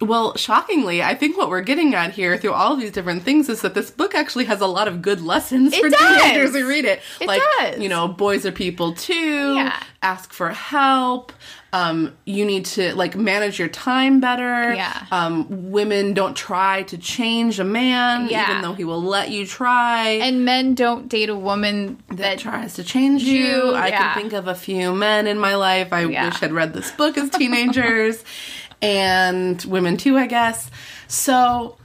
[0.00, 3.48] Well, shockingly, I think what we're getting at here through all of these different things
[3.48, 6.22] is that this book actually has a lot of good lessons It for does.
[6.22, 7.00] teenagers who read it.
[7.20, 7.78] It like, does.
[7.80, 9.54] you know, boys are people too.
[9.56, 9.78] Yeah.
[10.02, 11.32] Ask for help.
[11.72, 14.74] Um, you need to like manage your time better.
[14.74, 15.06] Yeah.
[15.12, 18.50] Um, women don't try to change a man, Yeah.
[18.50, 20.08] even though he will let you try.
[20.08, 23.44] And men don't date a woman that that tries to change you.
[23.44, 24.14] You- I yeah.
[24.14, 26.24] can think of a few men in my life I Yeah.
[26.26, 28.24] wish had read this book as teenagers,
[28.82, 30.70] and women too, I guess.
[31.08, 31.76] So,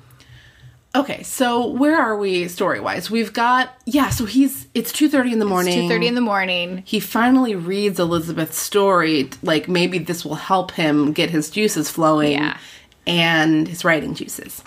[0.95, 3.10] okay, so where are we story wise?
[3.12, 4.10] We've got yeah.
[4.10, 5.73] So he's it's two thirty in the morning.
[5.73, 6.84] two thirty in the morning.
[6.86, 9.29] he finally reads Elizabeth's story.
[9.41, 12.58] Like maybe this will help him get his juices flowing, Yeah.
[13.05, 14.63] and his writing juices.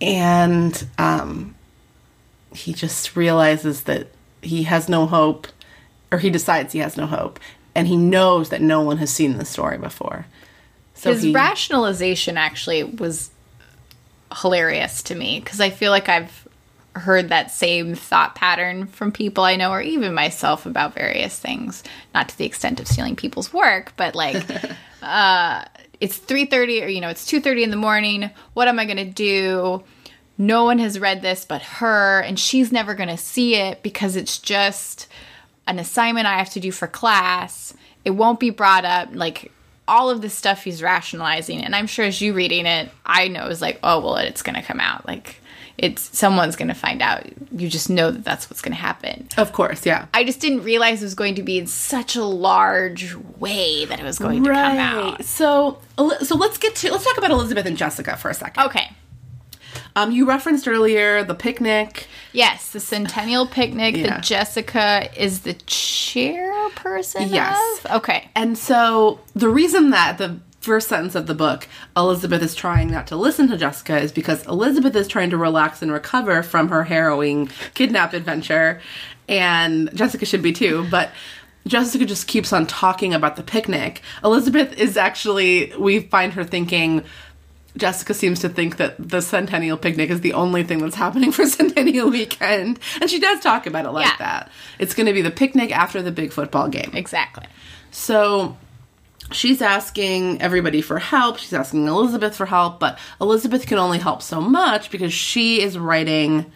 [0.00, 1.54] And um,
[2.54, 4.08] he just realizes that
[4.42, 5.46] he has no hope,
[6.10, 7.38] or he decides he has no hope,
[7.74, 10.24] and he knows that no one has seen this story before.
[11.00, 13.30] So His he, rationalization actually was
[14.38, 16.46] hilarious to me because I feel like I've
[16.94, 21.82] heard that same thought pattern from people I know or even myself about various things.
[22.12, 24.44] Not to the extent of stealing people's work, but like
[25.02, 25.64] uh
[26.00, 28.28] it's 3:30 or you know, it's 2:30 in the morning.
[28.52, 29.82] What am I going to do?
[30.36, 34.16] No one has read this but her and she's never going to see it because
[34.16, 35.08] it's just
[35.66, 37.72] an assignment I have to do for class.
[38.04, 39.50] It won't be brought up like
[39.90, 43.48] all of this stuff he's rationalizing and I'm sure as you reading it, I know
[43.48, 45.06] is like, oh well, it's going to come out.
[45.06, 45.36] Like
[45.76, 47.26] it's someone's going to find out.
[47.52, 49.28] You just know that that's what's going to happen.
[49.36, 50.06] of course, yeah.
[50.14, 53.98] I just didn't realize it was going to be in such a large way that
[53.98, 55.24] it was going to come out.
[55.24, 58.64] So, so let's get to let's talk about Elizabeth and Jessica for a second.
[58.64, 58.90] Okay.
[59.96, 62.06] Um, you referenced earlier the picnic.
[62.32, 64.06] Yes, the Centennial Picnic Yeah.
[64.06, 67.58] that Jessica is the chairperson Yes.
[67.84, 67.90] of.
[67.96, 68.28] Okay.
[68.34, 71.66] And so the reason that the first sentence of the book,
[71.96, 75.80] Elizabeth is trying not to listen to Jessica, is because Elizabeth is trying to relax
[75.82, 78.80] and recover from her harrowing kidnap adventure.
[79.28, 81.10] And Jessica should be too, but
[81.66, 84.02] Jessica just keeps on talking about the picnic.
[84.24, 87.04] Elizabeth is actually, we find her thinking,
[87.76, 91.46] Jessica seems to think that the Centennial picnic is the only thing that's happening for
[91.46, 92.78] Centennial weekend.
[93.00, 94.16] And she does talk about it like Yeah.
[94.18, 94.50] that.
[94.78, 96.90] It's going to be the picnic after the big football game.
[96.94, 97.46] Exactly.
[97.92, 98.56] So
[99.32, 101.38] she's asking everybody for help.
[101.38, 105.78] She's asking Elizabeth for help, but Elizabeth can only help so much because she is
[105.78, 106.50] writing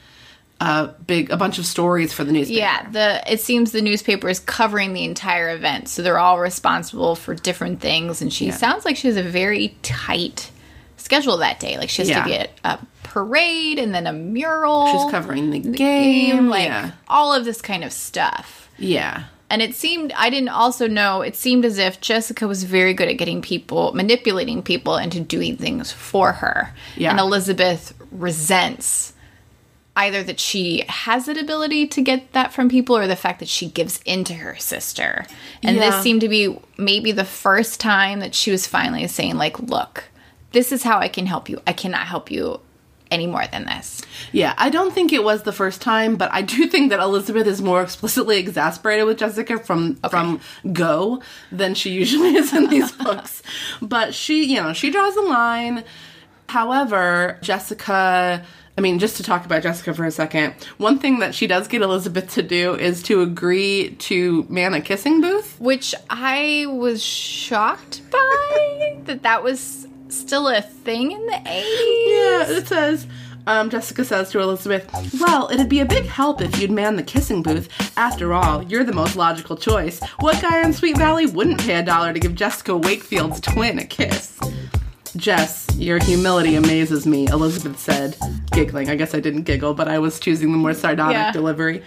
[0.60, 2.58] a big a bunch of stories for the newspaper.
[2.60, 7.16] Yeah, the it seems the newspaper is covering the entire event, so they're all responsible
[7.16, 8.22] for different things.
[8.22, 10.50] And she sounds like she has a very tight
[10.96, 11.76] schedule that day.
[11.78, 12.22] Like she has Yeah.
[12.22, 14.86] to be at a parade and then a mural.
[14.92, 16.48] She's covering the game.
[16.48, 16.92] like yeah.
[17.08, 18.68] all of this kind of stuff.
[18.78, 19.24] Yeah.
[19.50, 23.08] And it seemed I didn't also know it seemed as if Jessica was very good
[23.08, 26.72] at getting people manipulating people into doing things for her.
[26.96, 27.10] Yeah.
[27.10, 29.12] And Elizabeth resents
[29.96, 33.48] either that she has that ability to get that from people or the fact that
[33.48, 35.24] she gives into her sister.
[35.62, 35.90] And Yeah.
[35.90, 40.04] this seemed to be maybe the first time that she was finally saying like, "Look,
[40.54, 41.60] this is how I can help you.
[41.66, 42.60] I cannot help you
[43.10, 44.00] any more than this."
[44.32, 47.46] Yeah, I don't think it was the first time, but I do think that Elizabeth
[47.46, 50.40] is more explicitly exasperated with Jessica from from
[50.72, 53.42] go than she usually is in these books.
[53.82, 55.84] But she, you know, she draws a line.
[56.48, 58.44] However, Jessica
[58.76, 61.68] I mean, just to talk about Jessica for a second, one thing that she does
[61.68, 65.60] get Elizabeth to do is to agree to man a kissing booth.
[65.60, 69.83] Which I was shocked by that that was
[70.14, 71.48] still a thing in the 80s.
[72.06, 73.06] Yeah, it says.
[73.46, 74.88] Um, Jessica says to Elizabeth,
[75.20, 77.68] Well, it'd be a big help if you'd man the kissing booth.
[77.98, 80.00] After all, you're the most logical choice.
[80.20, 83.84] What guy on Sweet Valley wouldn't pay a dollar to give Jessica Wakefield's twin a
[83.84, 84.38] kiss?
[85.16, 88.16] Jess, your humility amazes me, Elizabeth said,
[88.50, 88.88] giggling.
[88.88, 91.30] I guess I didn't giggle, but I was choosing the more sardonic Yeah.
[91.32, 91.82] delivery.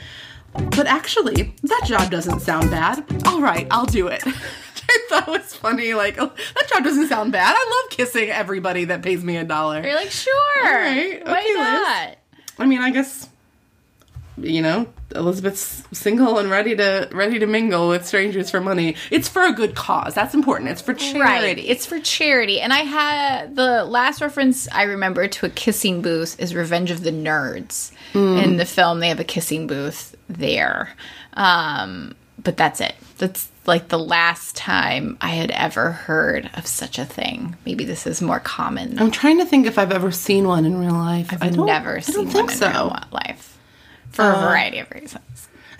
[0.54, 3.04] But actually, that job doesn't sound bad.
[3.26, 4.24] All right, I'll do it.
[4.90, 5.94] I thought was funny.
[5.94, 7.56] Like, oh, that job doesn't sound bad.
[7.58, 9.84] I love kissing everybody that pays me a dollar.
[9.84, 10.34] You're like, sure.
[10.64, 11.56] right, Why okay, Liz.
[11.56, 12.18] not?
[12.60, 13.30] I mean, I guess
[14.40, 18.96] you know Elizabeth's single and ready to ready to mingle with strangers for money.
[19.10, 20.14] It's for a good cause.
[20.14, 20.70] That's important.
[20.70, 21.20] It's for charity.
[21.22, 21.58] Right.
[21.58, 22.60] It's for charity.
[22.60, 27.04] And I had the last reference I remember to a kissing booth is Revenge of
[27.04, 27.92] the Nerds.
[28.14, 30.96] In the film, they have a kissing booth there.
[31.34, 32.96] Um, but that's it.
[33.18, 37.56] That's like the last time I had ever heard of such a thing.
[37.66, 38.98] Maybe this is more common.
[39.00, 41.28] I'm trying to think if I've ever seen one in real life.
[41.32, 42.68] I've I never I seen don't think one in so.
[42.68, 43.58] Uh, real life
[44.12, 45.50] for a variety of reasons.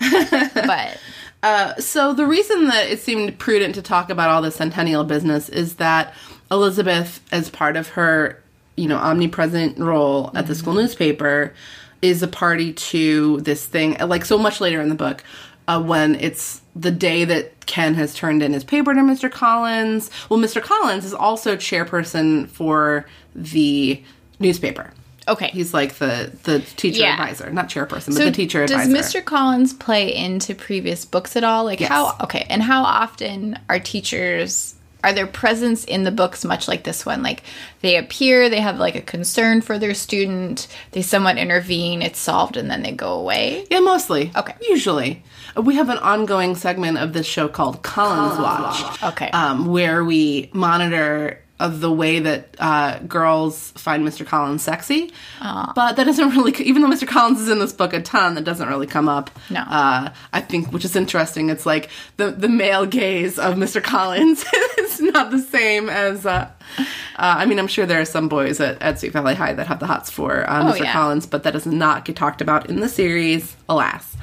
[0.54, 0.98] but
[1.42, 5.48] Uh, so the reason that it seemed prudent to talk about all the centennial business
[5.48, 6.12] is that
[6.50, 8.42] Elizabeth, as part of her,
[8.76, 11.54] you know, omnipresent role at the school newspaper,
[12.02, 13.96] is a party to this thing.
[13.98, 15.22] Like so much later in the book,
[15.68, 19.30] uh, when it's the day that Ken has turned in his paper to Mr.
[19.30, 20.10] Collins.
[20.28, 20.60] Well, Mr.
[20.62, 24.02] Collins is also chairperson for the
[24.40, 24.92] newspaper.
[25.28, 25.48] okay.
[25.48, 27.12] He's like the the teacher Yeah.
[27.12, 28.92] advisor, not chairperson, but the teacher does advisor.
[28.94, 29.24] Does Mr.
[29.24, 31.64] Collins play into previous books at all?
[31.64, 31.90] Like Yes.
[31.90, 36.82] how okay, and how often are teachers are their presence in the books much like
[36.84, 37.22] this one?
[37.22, 37.42] Like
[37.82, 42.56] they appear, they have like a concern for their student, they somewhat intervene, it's solved,
[42.56, 43.66] and then they go away.
[43.70, 44.32] Yeah, mostly.
[44.34, 44.54] Okay.
[44.68, 45.22] Usually.
[45.62, 49.02] We have an ongoing segment of this show called Collins, Watch.
[49.14, 49.30] Okay.
[49.30, 54.24] Um, where we monitor of the way that uh, girls find Mr.
[54.24, 55.12] Collins sexy.
[55.40, 57.08] But that doesn't really, even though Mr.
[57.08, 59.28] Collins is in this book a ton, that doesn't really come up.
[59.50, 59.60] No.
[59.62, 61.50] Uh, I think, which is interesting.
[61.50, 63.82] It's like the, the male gaze of Mr.
[63.82, 64.44] Collins
[64.78, 66.24] is not the same as.
[66.24, 66.84] Uh, uh,
[67.16, 69.80] I mean, I'm sure there are some boys at, at Sweet Valley High that have
[69.80, 70.84] the hots for uh, Oh, Mr.
[70.84, 70.92] yeah.
[70.92, 74.16] Collins, but that does not get talked about in the series, alas.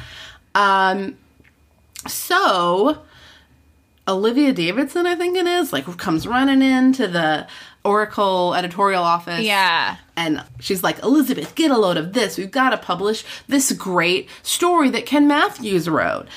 [0.53, 1.17] Um,
[2.07, 3.03] so
[4.07, 7.47] Olivia Davidson, I think it is, like comes running into the
[7.83, 9.41] Oracle editorial office.
[9.41, 9.97] Yeah.
[10.15, 12.37] And she's like, Elizabeth, get a load of this.
[12.37, 16.27] We've got to publish this great story that Ken Matthews wrote.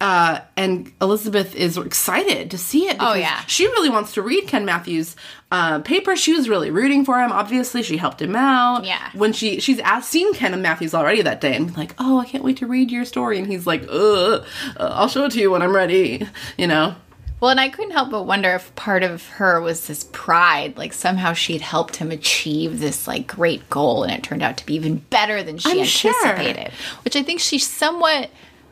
[0.00, 2.94] Uh, and Elizabeth is excited to see it.
[2.94, 3.44] because Oh, yeah.
[3.46, 5.14] She really wants to read Ken Matthews'
[5.52, 6.16] uh, paper.
[6.16, 7.30] She was really rooting for him.
[7.30, 8.84] Obviously, she helped him out.
[8.86, 9.10] Yeah.
[9.12, 12.24] When she she's asked, seen Ken and Matthews already that day, and like, "Oh, I
[12.24, 14.42] can't wait to read your story." And he's like, "Uh, uh,
[14.78, 16.94] I'll show it to you when I'm ready." You know.
[17.40, 20.92] Well, and I couldn't help but wonder if part of her was this pride, like
[20.92, 24.74] somehow she'd helped him achieve this like great goal, and it turned out to be
[24.74, 26.12] even better than she I'm sure.
[26.26, 26.72] anticipated.
[27.04, 28.30] Which I think she somewhat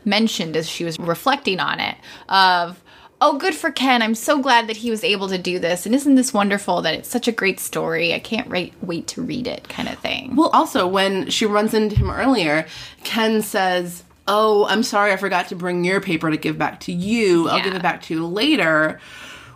[0.08, 1.96] mentioned as she was reflecting on it.
[2.28, 2.82] Of
[3.20, 4.02] oh, good for Ken!
[4.02, 6.94] I'm so glad that he was able to do this, and isn't this wonderful that
[6.94, 8.14] it's such a great story?
[8.14, 10.36] I can't wait wait to read it, kind of thing.
[10.36, 12.66] Well, also when she runs into him earlier,
[13.04, 16.92] Ken says, "Oh, I'm sorry, I forgot to bring your paper to give back to
[16.92, 17.48] you.
[17.48, 19.00] I'll give it back to you later."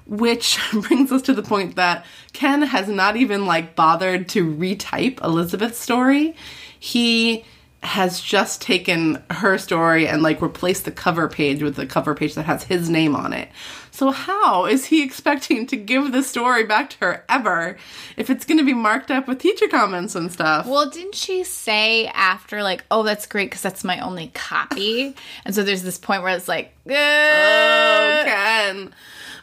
[0.05, 5.23] Which brings us to the point that Ken has not even like bothered to retype
[5.23, 6.35] Elizabeth's story.
[6.79, 7.45] He
[7.83, 12.35] has just taken her story and like replaced the cover page with the cover page
[12.35, 13.49] that has his name on it.
[13.91, 17.77] So how is he expecting to give the story back to her ever
[18.17, 20.67] if it's going to be marked up with teacher comments and stuff?
[20.67, 25.15] Well, didn't she say after, like, oh, that's great because that's my only copy?
[25.45, 28.95] And so there's this point where it's like, Oh, Ken.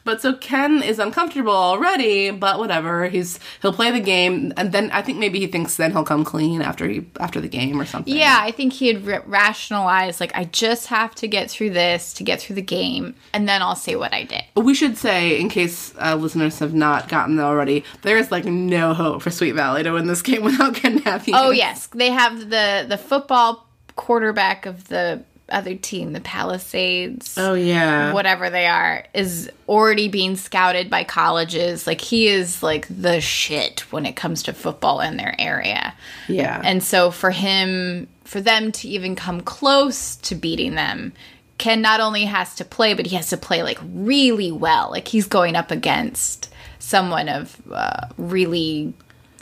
[0.10, 3.08] But so Ken is uncomfortable already, but whatever.
[3.10, 6.26] He's he'll play the game, and then I think maybe he thinks then he'll come
[6.26, 8.16] clean after he after the game or something.
[8.16, 12.12] yeah, I think he had ra- rationalized, like, I just have to get through this
[12.14, 14.42] to get through the game, and then I'll say what I did.
[14.56, 18.46] We should say, in case uh, listeners have not gotten there already, there is like
[18.46, 21.36] no hope for Sweet Valley to win this game without Ken Matthews.
[21.38, 21.86] Oh, yes.
[21.86, 27.36] They have the, the football quarterback of the other team, the Palisades.
[27.38, 28.14] Oh yeah.
[28.14, 33.82] whatever they are is already being scouted by colleges like he is like the shit
[33.92, 35.94] when it comes to football in their area
[36.28, 36.60] Yeah.
[36.64, 41.14] and so for him for them to even come close to beating them
[41.60, 45.08] ken not only has to play but he has to play like really well like
[45.08, 48.94] he's going up against someone of uh, really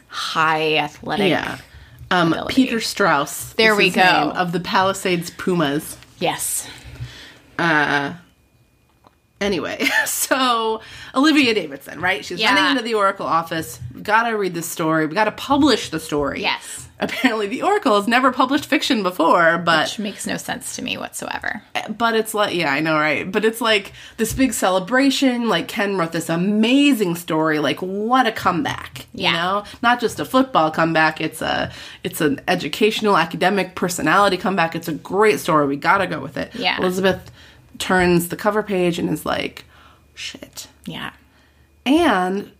[0.07, 1.57] high athletic Yeah.
[2.09, 2.53] Um, ability.
[2.55, 3.53] Peter Strauss.
[3.53, 4.01] There we go.
[4.01, 5.97] of the Palisades Pumas.
[6.19, 6.67] Yes.
[7.59, 8.13] Uh,
[9.41, 10.81] anyway, so
[11.15, 12.23] Olivia Davidson, right?
[12.23, 12.53] She's Yeah.
[12.53, 13.79] running into the Oracle office.
[14.01, 15.05] Gotta read the story.
[15.05, 16.41] We gotta publish the story.
[16.41, 16.86] Yes.
[16.99, 20.97] Apparently, the Oracle has never published fiction before, but Which makes no sense to me
[20.97, 21.61] whatsoever.
[21.95, 23.31] but it's like yeah i know right?
[23.31, 25.47] But it's like this big celebration.
[25.47, 27.59] Like ken wrote this amazing story.
[27.59, 29.29] Like what a comeback Yeah.
[29.31, 29.63] you know?
[29.83, 31.21] Not just a football comeback.
[31.21, 31.71] It's a
[32.03, 34.75] it's an educational academic personality comeback.
[34.75, 35.67] It's a great story.
[35.67, 36.55] We gotta go with it.
[36.55, 36.77] Yeah.
[36.79, 37.29] elizabeth
[37.77, 39.65] turns the cover page and is like
[40.15, 40.67] shit.
[40.85, 41.11] Yeah.
[41.85, 42.51] and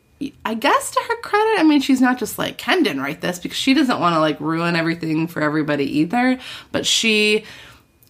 [0.46, 3.38] I guess to her credit, I mean, she's not just like Ken didn't write this
[3.38, 6.40] because she doesn't want to like ruin everything for everybody either.
[6.72, 7.44] But she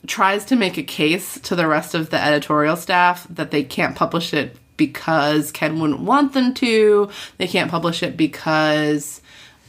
[0.06, 3.96] tries to make a case to the rest of the editorial staff that they can't
[3.96, 7.10] publish it because Ken wouldn't want them to.
[7.38, 9.22] They can't publish it because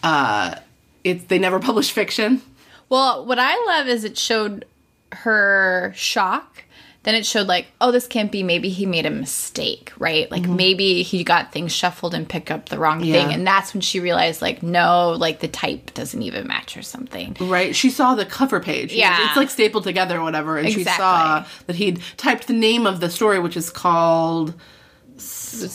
[0.03, 0.55] uh,
[1.03, 2.43] it's they never publish fiction.
[2.89, 4.65] Well, what I love is it showed
[5.13, 6.65] her shock.
[7.05, 8.43] Then it showed like, oh, this can't be.
[8.43, 10.31] Maybe he made a mistake, right?
[10.31, 10.57] Like mm-hmm.
[10.57, 14.01] maybe he got things shuffled and picked up the wrong thing, and that's when she
[14.01, 17.37] realized, like, no, like the type doesn't even match or something.
[17.41, 17.75] Right.
[17.75, 18.93] She saw the cover page.
[18.93, 19.29] Yeah.
[19.29, 20.59] It's like stapled together or whatever.
[20.59, 24.55] And she saw that he'd typed the name of the story, which is called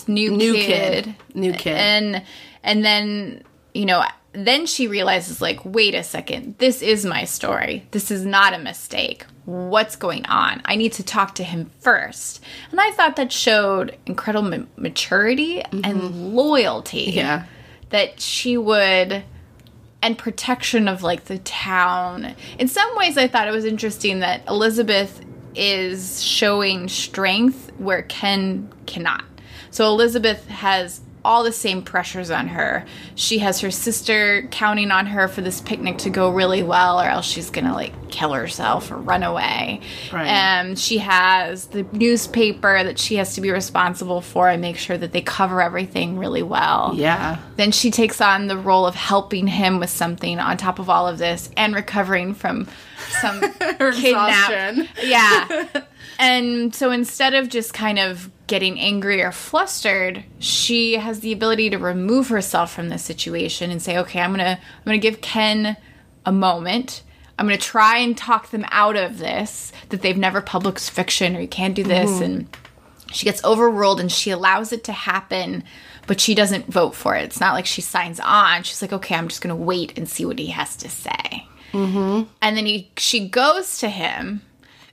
[0.07, 1.15] new New kid, Kid.
[1.33, 1.75] New Kid.
[1.75, 2.23] and
[2.63, 3.43] and then
[3.73, 4.03] you know
[4.33, 7.85] then she realizes like wait a second this is my story.
[7.91, 9.25] This is not a mistake.
[9.45, 10.61] What's going on?
[10.65, 12.41] I need to talk to him first.
[12.71, 17.17] And i thought that showed incredible ma- maturity and loyalty Mm-hmm.
[17.17, 17.45] Yeah.
[17.89, 19.23] that she would
[20.01, 22.35] and protection of like the town.
[22.57, 25.21] In some ways i thought it was interesting that elizabeth
[25.55, 29.23] is showing strength where ken cannot.
[29.69, 35.05] So elizabeth has all the same pressures on her she has her sister counting on
[35.05, 38.91] her for this picnic to go really well or else she's gonna like kill herself
[38.91, 39.79] or run away
[40.11, 40.27] Right.
[40.27, 44.97] and she has the newspaper that she has to be responsible for and make sure
[44.97, 47.37] that they cover everything really well Yeah.
[47.55, 51.07] then she takes on the role of helping him with something on top of all
[51.07, 52.67] of this and recovering from
[53.21, 53.39] some
[53.93, 54.87] kidnap.
[55.01, 55.67] Yeah.
[56.19, 61.69] and so instead of just kind of getting angry or flustered, she has the ability
[61.69, 65.07] to remove herself from the situation and say, "Okay, I'm going to I'm going to
[65.07, 65.77] give Ken
[66.25, 67.03] a moment.
[67.37, 71.35] I'm going to try and talk them out of this that they've never published fiction
[71.35, 72.21] or you can't do this.
[72.21, 72.47] And
[73.11, 75.63] she gets overruled and she allows it to happen
[76.05, 77.23] but she doesn't vote for it.
[77.23, 78.63] It's not like she signs on.
[78.63, 81.47] She's like okay i'm just gonna wait and see what he has to say.
[81.71, 82.29] Mm-hmm.
[82.39, 84.43] and then he she goes to him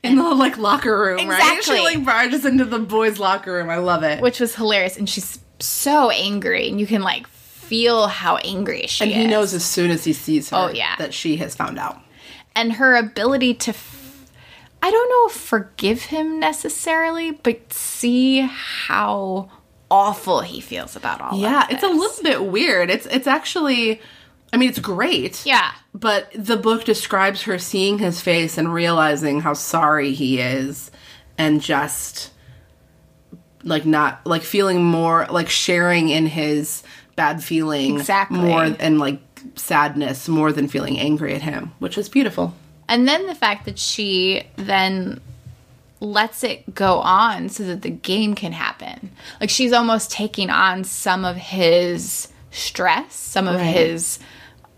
[0.02, 1.38] In the like locker room, right?
[1.58, 1.76] Exactly.
[1.76, 3.68] She like barges into the boys' locker room.
[3.68, 4.20] I love it.
[4.22, 9.04] which was hilarious and she's so angry and you can like feel how angry she
[9.04, 10.96] and is And he knows as soon as he sees her Oh, yeah.
[10.96, 12.00] that she has found out.
[12.56, 14.30] and her ability to f-
[14.82, 19.50] I don't know if forgive him necessarily, but see how
[19.90, 22.88] awful he feels about all Yeah, it's a little bit weird.
[22.90, 24.00] It's it's actually
[24.52, 25.44] I mean, it's great.
[25.46, 25.72] Yeah.
[25.94, 30.90] But the book describes her seeing his face and realizing how sorry he is
[31.38, 32.30] and just
[33.62, 36.82] like not like feeling more like sharing in his
[37.16, 38.38] bad feeling Exactly.
[38.40, 39.20] more and like
[39.56, 42.54] sadness more than feeling angry at him, which is beautiful.
[42.88, 45.20] And then the fact that she then
[46.00, 49.10] lets it go on so that the game can happen.
[49.40, 53.76] Like she's almost taking on some of his stress, some of Right.
[53.76, 54.18] his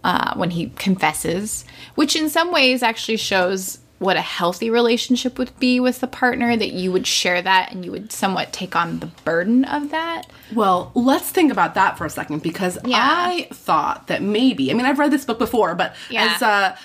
[0.04, 5.56] uh, when he confesses, which in some ways actually shows what a healthy relationship would
[5.60, 8.98] be with the partner that you would share that and you would somewhat take on
[8.98, 10.24] the burden of that.
[10.52, 12.98] Well, let's think about that for a second because Yeah.
[13.00, 16.34] I thought that maybe, I mean, I've read this book before, but Yeah.
[16.34, 16.76] as uh,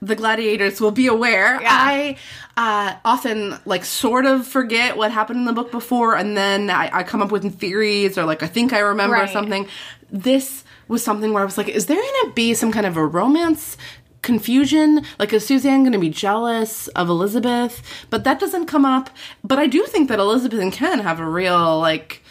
[0.00, 1.68] the gladiators will be aware, Yeah.
[1.72, 2.16] I
[2.56, 6.88] uh, often like sort of forget what happened in the book before, and then I,
[6.92, 9.28] I come up with theories or like I think I remember Right.
[9.28, 9.66] something.
[10.08, 12.96] This was something where I was like, is there going to be some kind of
[12.96, 13.76] a romance?
[14.22, 17.80] confusion like is suzanne going to be jealous of elizabeth
[18.10, 19.08] but that doesn't come up
[19.42, 22.22] but i do think that elizabeth and ken have a real like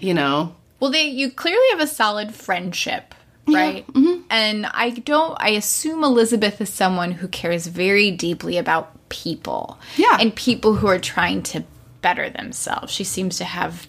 [0.00, 3.14] you know Well, they you clearly have a solid friendship,
[3.48, 3.86] right?
[3.86, 4.20] Mm-hmm.
[4.28, 5.36] And I don't.
[5.40, 10.16] I assume Elizabeth is someone who cares very deeply about people, Yeah.
[10.20, 11.64] and people who are trying to
[12.00, 12.92] better themselves.
[12.92, 13.86] She seems to have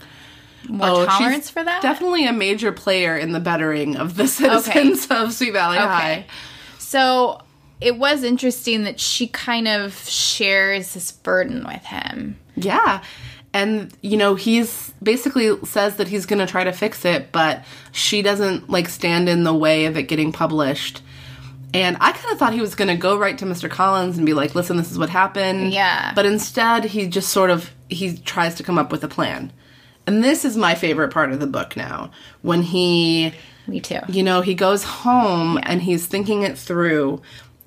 [0.68, 1.82] more Oh, she's tolerance for that.
[1.82, 6.26] Definitely a major player in the bettering of the citizens of Sweet Valley High.
[6.78, 7.42] So
[7.80, 12.38] it was interesting that she kind of shares this burden with him.
[12.56, 13.04] Yeah.
[13.54, 17.66] And you know, he's basically says that he's going to try to fix it, but
[17.92, 21.02] she doesn't like stand in the way of it getting published.
[21.74, 23.70] And I kind of thought he was going to go right to Mr.
[23.70, 26.12] Collins and be like, "Listen, this is what happened." Yeah.
[26.14, 29.52] But instead, he just sort of he tries to come up with a plan.
[30.08, 33.34] And this is my favorite part of the book now, when he
[33.68, 34.00] Me too.
[34.10, 37.22] you know he goes home and he's thinking it through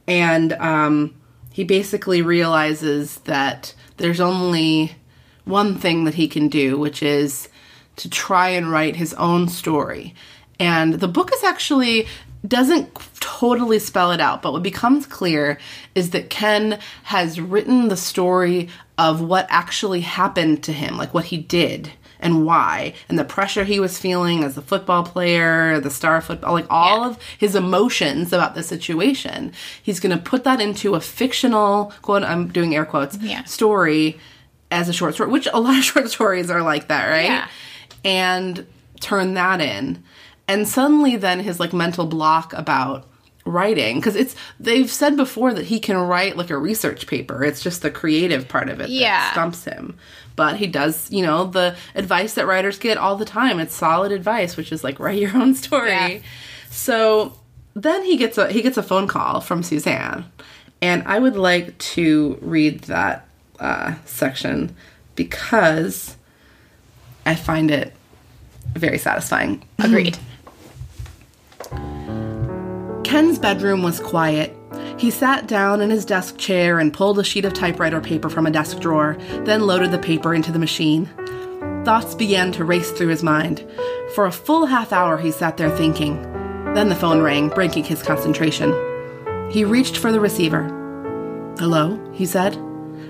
[0.06, 1.14] and um,
[1.52, 4.96] he basically realizes that there's only
[5.44, 7.48] one thing that he can do which is
[7.96, 10.14] to try and write his own story.
[10.58, 12.06] And the book is actually
[12.46, 15.58] doesn't totally spell it out but what becomes clear
[15.94, 18.68] is that ken has written the story
[18.98, 21.90] of what actually happened to him like what he did
[22.24, 26.52] and why and the pressure he was feeling as a football player, the star football,
[26.54, 27.08] like all Yeah.
[27.10, 29.52] of his emotions about the situation.
[29.80, 32.24] He's going to put that into a fictional quote.
[32.24, 33.44] I'm doing air quotes Yeah.
[33.44, 34.18] story
[34.72, 37.24] as a short story, which a lot of short stories are like that, right?
[37.26, 37.46] Yeah.
[38.04, 38.66] And
[39.00, 40.02] turn that in,
[40.48, 43.06] and suddenly then his like mental block about
[43.46, 47.62] writing because it's they've said before that he can write like a research paper it's
[47.62, 49.32] just the creative part of it that Yeah.
[49.32, 49.98] stumps him
[50.34, 54.12] but he does you know the advice that writers get all the time it's solid
[54.12, 56.18] advice which is like write your own story Yeah.
[56.70, 57.38] so
[57.74, 60.24] then he gets a he gets a phone call from suzanne
[60.80, 63.26] and i would like to read that
[63.60, 64.74] uh, section
[65.16, 66.16] because
[67.26, 67.92] i find it
[68.74, 70.16] very satisfying Agreed.
[73.14, 74.56] Ken's bedroom was quiet.
[74.98, 78.44] He sat down in his desk chair and pulled a sheet of typewriter paper from
[78.44, 81.06] a desk drawer, then loaded the paper into the machine.
[81.84, 83.64] Thoughts began to race through his mind.
[84.16, 86.20] For a full half hour, he sat there thinking.
[86.74, 88.72] Then the phone rang, breaking his concentration.
[89.48, 90.64] He reached for the receiver.
[91.60, 92.58] Hello, he said.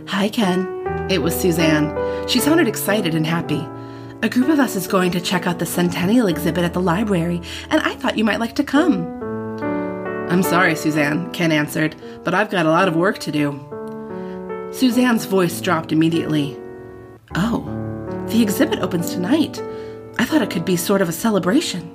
[0.09, 0.68] Hi, Ken.
[1.11, 2.28] It was Suzanne.
[2.28, 3.66] She sounded excited and happy.
[4.22, 7.40] A group of us is going to check out the Centennial exhibit at the library,
[7.70, 9.24] and I thought you might like to come.
[10.35, 13.53] I'm sorry, Suzanne, Ken answered, but I've got a lot of work to do.
[14.72, 16.59] Suzanne's voice dropped immediately.
[17.37, 17.61] Oh,
[18.30, 19.62] the exhibit opens tonight.
[20.18, 21.89] I thought it could be sort of a celebration.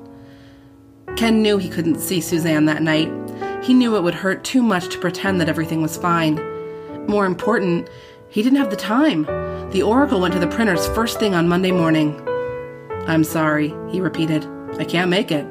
[1.18, 3.12] Ken knew he couldn't see Suzanne that night.
[3.62, 6.36] He knew it would hurt too much to pretend that everything was fine.
[7.08, 7.90] More important,
[8.30, 9.24] he didn't have the time.
[9.72, 12.18] The Oracle went to the printers first thing on Monday morning.
[13.06, 14.48] I'm sorry, he repeated.
[14.78, 15.46] I can't make it.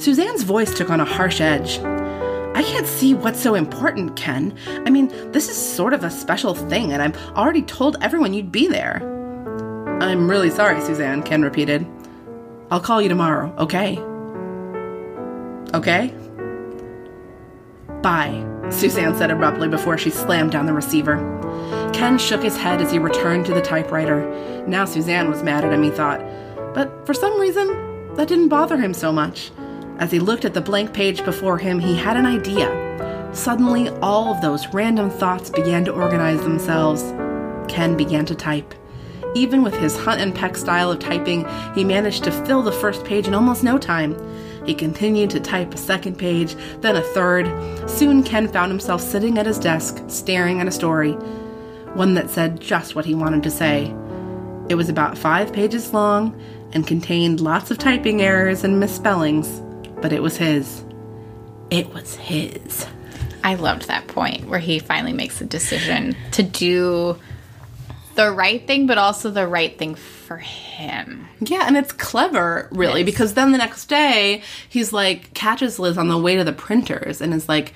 [0.00, 1.78] Suzanne's voice took on a harsh edge.
[1.78, 4.56] I can't see what's so important, Ken.
[4.86, 8.50] I mean, this is sort of a special thing, and I've already told everyone you'd
[8.50, 9.02] be there.
[10.00, 11.86] I'm really sorry, Suzanne, Ken repeated.
[12.70, 13.98] I'll call you tomorrow, okay?
[15.74, 16.14] Okay?
[18.00, 21.18] Bye, Suzanne said abruptly before she slammed down the receiver.
[21.92, 24.64] Ken shook his head as he returned to the typewriter.
[24.66, 26.20] Now Suzanne was mad at him, he thought.
[26.72, 29.50] But for some reason, that didn't bother him so much.
[30.00, 33.30] As he looked at the blank page before him, he had an idea.
[33.34, 37.02] Suddenly, all of those random thoughts began to organize themselves.
[37.70, 38.74] Ken began to type.
[39.34, 43.04] Even with his hunt and peck style of typing, he managed to fill the first
[43.04, 44.16] page in almost no time.
[44.64, 47.46] He continued to type a second page, then a third.
[47.88, 51.12] Soon Ken found himself sitting at his desk, staring at a story.
[51.92, 53.94] One that said just what he wanted to say.
[54.70, 56.40] It was about five pages long
[56.72, 59.60] and contained lots of typing errors and misspellings,
[60.00, 60.84] but it was his.
[61.70, 62.86] It was his.
[63.44, 67.18] I loved that point where he finally makes the decision to do
[68.16, 71.26] the right thing, but also the right thing for him.
[71.40, 73.06] Yeah, and it's clever, really, Yes.
[73.06, 77.20] because then the next day he's like catches Liz on the way to the printers
[77.20, 77.72] and is like,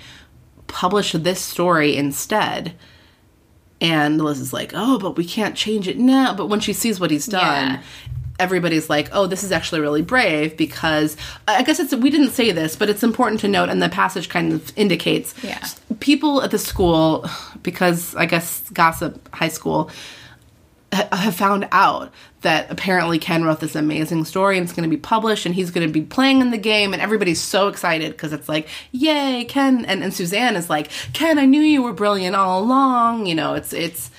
[0.66, 2.74] publish this story instead.
[3.80, 6.34] And Liz is like, oh, but we can't change it now.
[6.34, 7.82] But when she sees what he's done, Yeah.
[8.40, 11.16] Everybody's like, oh, this is actually really brave because
[11.46, 14.28] I guess it's we didn't say this, but it's important to note, and the passage
[14.28, 15.64] kind of indicates Yeah.
[16.00, 17.26] people at the school,
[17.62, 19.90] because I guess gossip high school
[20.92, 22.12] ha- have found out
[22.42, 25.70] that apparently Ken wrote this amazing story and it's going to be published and he's
[25.70, 29.46] going to be playing in the game and everybody's so excited because it's like yay
[29.48, 33.34] Ken and, and Suzanne is like Ken I knew you were brilliant all along you
[33.34, 34.10] know it's it's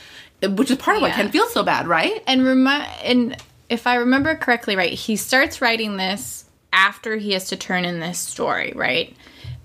[0.41, 3.37] which is part of why Ken feels so bad right And remi- and
[3.69, 7.99] if I remember correctly, right, he starts writing this after he has to turn in
[7.99, 9.15] this story, right?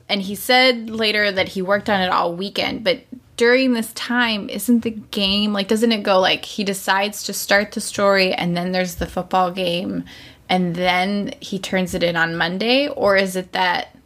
[0.08, 3.02] And he said later that he worked on it all weekend, but
[3.36, 7.72] during this time, isn't the game like doesn't it go like he decides to start
[7.72, 10.04] the story and then there's the football game
[10.50, 13.96] and then he turns it in on Monday or is it that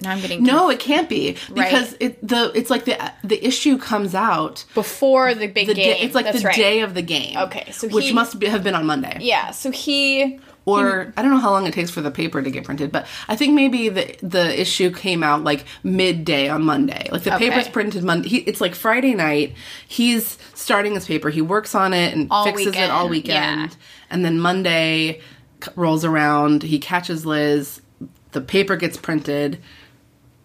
[0.00, 2.02] now I'm getting no it can't be because Right.
[2.02, 5.94] it the it's like the the issue comes out before the big the game.
[5.96, 6.56] day it's like That's the right.
[6.56, 9.50] day of the game Okay, so which he- must be, have been on Monday Yeah,
[9.52, 12.64] so he or I don't know how long it takes for the paper to get
[12.64, 17.08] printed, but I think maybe the the issue came out like midday on Monday.
[17.12, 17.48] Like the Okay.
[17.50, 18.28] paper's printed Monday.
[18.28, 19.54] He, it's like Friday night.
[19.86, 21.30] He's starting his paper.
[21.30, 23.76] He works on it and All fixes it all weekend, yeah.
[24.10, 25.20] And then Monday
[25.76, 26.64] rolls around.
[26.64, 27.80] He catches Liz.
[28.32, 29.60] The paper gets printed.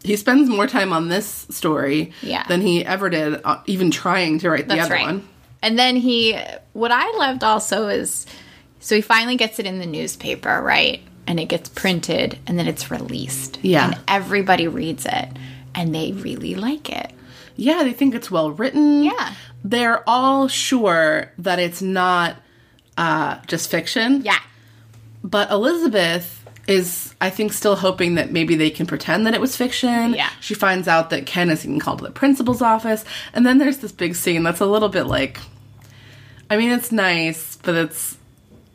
[0.03, 2.43] He spends more time on this story Yeah.
[2.47, 5.05] than he ever did, uh, even trying to write the That's other right.
[5.05, 5.27] one.
[5.61, 6.39] And then he,
[6.73, 8.25] what I loved also is,
[8.79, 11.01] so he finally gets it in the newspaper, right?
[11.27, 13.59] And it gets printed and then it's released.
[13.61, 13.85] Yeah.
[13.91, 15.29] And everybody reads it
[15.75, 17.11] and they really like it.
[17.55, 19.03] Yeah, they think it's well written.
[19.03, 19.33] Yeah.
[19.63, 22.37] They're all sure that it's not
[22.97, 24.23] uh, just fiction.
[24.25, 24.39] Yeah.
[25.23, 29.55] But Elizabeth is, I think, still hoping that maybe they can pretend that it was
[29.55, 30.13] fiction.
[30.13, 30.29] Yeah.
[30.39, 33.03] She finds out that Ken is getting called to the principal's office.
[33.33, 35.39] And then there's this big scene that's a little bit like,
[36.49, 38.17] I mean, it's nice, but it's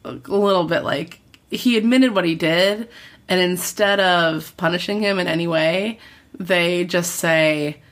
[0.04, 1.20] a little bit like
[1.50, 2.88] he admitted what he did.
[3.28, 5.98] And instead of punishing him in any way,
[6.38, 7.82] they just say,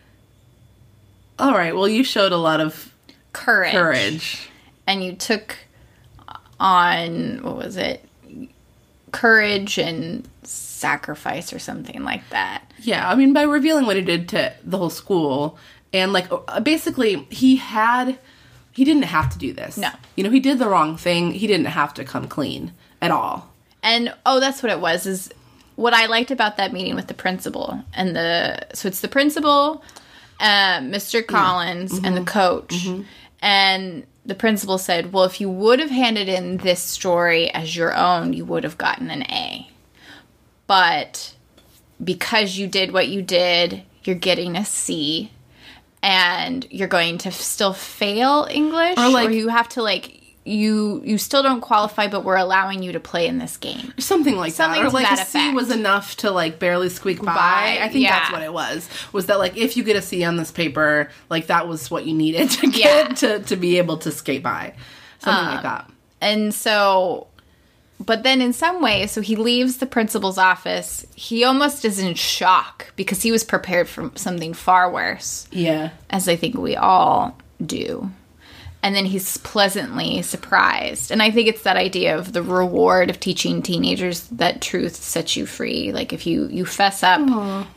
[1.38, 2.92] all right, well, you showed a lot of
[3.32, 3.72] Courage.
[3.72, 4.49] courage.
[4.86, 5.57] And you took
[6.61, 8.05] on, what was it?
[9.15, 12.71] Courage and sacrifice or something like that.
[12.81, 15.59] Yeah, I mean, by revealing what he did to the whole school,
[15.93, 18.19] and like uh, basically, he had,
[18.73, 19.79] he didn't have to do this.
[19.79, 19.91] No.
[20.17, 21.33] You know, he did the wrong thing.
[21.33, 23.51] He didn't have to come clean at all.
[23.83, 25.07] And oh, that's what it was.
[25.07, 25.31] Is
[25.77, 29.83] what I liked about that meeting with the principal and the so it's the principal,
[30.41, 31.27] uh, Mr.
[31.27, 32.75] Collins, and the coach,
[33.41, 37.95] and the principal said, "Well, if you would have handed in this story as your
[37.95, 39.68] own, you would have gotten an A,
[40.66, 41.35] but
[42.03, 45.31] because you did what you did, you're getting a C
[46.03, 51.01] And you're going to still fail English, Or, like- or you have to like you
[51.05, 53.95] you still don't qualify, but we're allowing you to play in this game.
[53.99, 55.55] Something like Something that, or like that a C effect.
[55.57, 57.34] was enough to like barely squeak by.
[57.34, 58.88] By, I think that's what it was.
[59.12, 62.05] Was that like if you get a C on this paper, like that was what
[62.07, 63.09] you needed to get Yeah.
[63.09, 64.74] Um, to to be able to skate by,
[65.18, 65.90] something like that.
[66.20, 67.26] And so,
[67.99, 71.07] but then in some way, so he leaves the principal's office.
[71.14, 76.28] He almost is in shock because he was prepared for something far worse, Yeah, as
[76.28, 78.11] I think we all do.
[78.85, 81.11] And then he's pleasantly surprised.
[81.11, 85.39] And I think it's that idea of the reward of teaching teenagers that truth sets
[85.39, 85.91] you free.
[85.91, 87.20] Like if you you fess up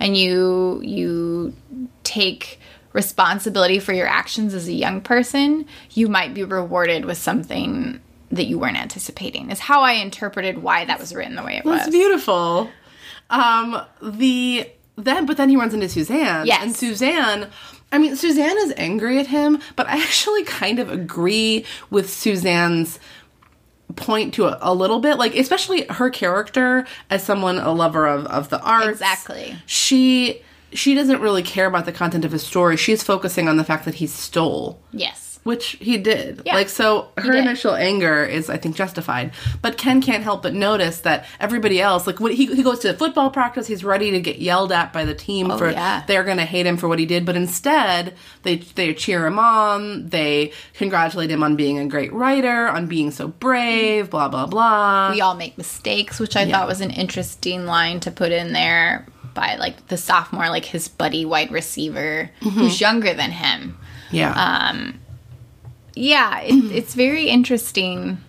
[0.02, 1.54] and you you
[2.04, 2.60] take
[2.92, 8.02] responsibility for your actions as a young person, you might be rewarded with something
[8.32, 9.50] that you weren't anticipating.
[9.50, 11.96] Is how I interpreted why that was written the way it That's was.
[11.96, 12.70] beautiful.
[13.30, 16.48] Um, the then, but then he runs into Suzanne.
[16.48, 16.64] Yes.
[16.64, 17.50] and Suzanne.
[17.92, 23.00] I mean, Suzanne is angry at him, but I actually kind of agree with Suzanne's
[23.96, 25.18] point to a, a little bit.
[25.18, 28.90] Like, especially her character as someone a lover of of the arts.
[28.90, 29.56] Exactly.
[29.66, 30.42] She
[30.74, 32.78] she doesn't really care about the content of his story.
[32.78, 34.80] She's focusing on the fact that he stole.
[34.92, 35.27] Yes.
[35.48, 36.42] Which he did.
[36.46, 39.32] Yeah, like, so her initial anger is, I think, justified.
[39.62, 42.94] But Ken can't help but notice that everybody else, like, when he, he goes to
[42.94, 46.04] football practice, he's ready to get yelled at by the team for Oh, yeah.
[46.06, 47.26] they're going to hate him for what he did.
[47.26, 50.10] But instead, they they cheer him on.
[50.10, 55.12] They congratulate him on being a great writer, on being so brave, blah, blah, blah.
[55.12, 59.08] we all make mistakes, which I thought was an interesting line to put in there
[59.34, 63.78] by like the sophomore, like his buddy wide receiver who's younger than him.
[64.12, 64.34] yeah.
[64.36, 64.92] uh,
[65.98, 68.20] Yeah, it, it's very interesting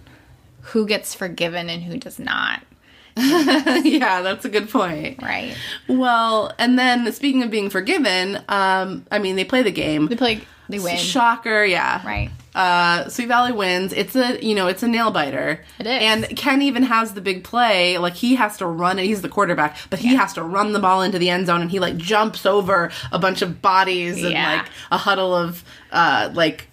[0.63, 2.63] who gets forgiven and who does not,
[3.17, 5.21] yeah, that's a good point.
[5.23, 5.57] right?
[5.89, 10.07] Well, and then speaking of being forgiven, um, I mean, they play the game.
[10.07, 12.07] They play, they win, Shocker, yeah.
[12.07, 12.31] right?
[12.55, 13.93] Uh, Sweet Valley wins.
[13.93, 15.65] It's a you know it's a nail biter.
[15.79, 16.03] It is.
[16.03, 17.99] And Ken even has the big play.
[17.99, 19.05] Like he has to run it.
[19.05, 21.71] He's the quarterback, but he has to run the ball into the end zone, and
[21.71, 24.57] he like jumps over a bunch of bodies and Yeah.
[24.63, 25.63] like a huddle of
[25.93, 26.69] uh like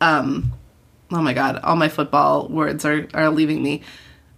[0.00, 0.52] um
[1.10, 3.82] oh my god, all my football words are are leaving me.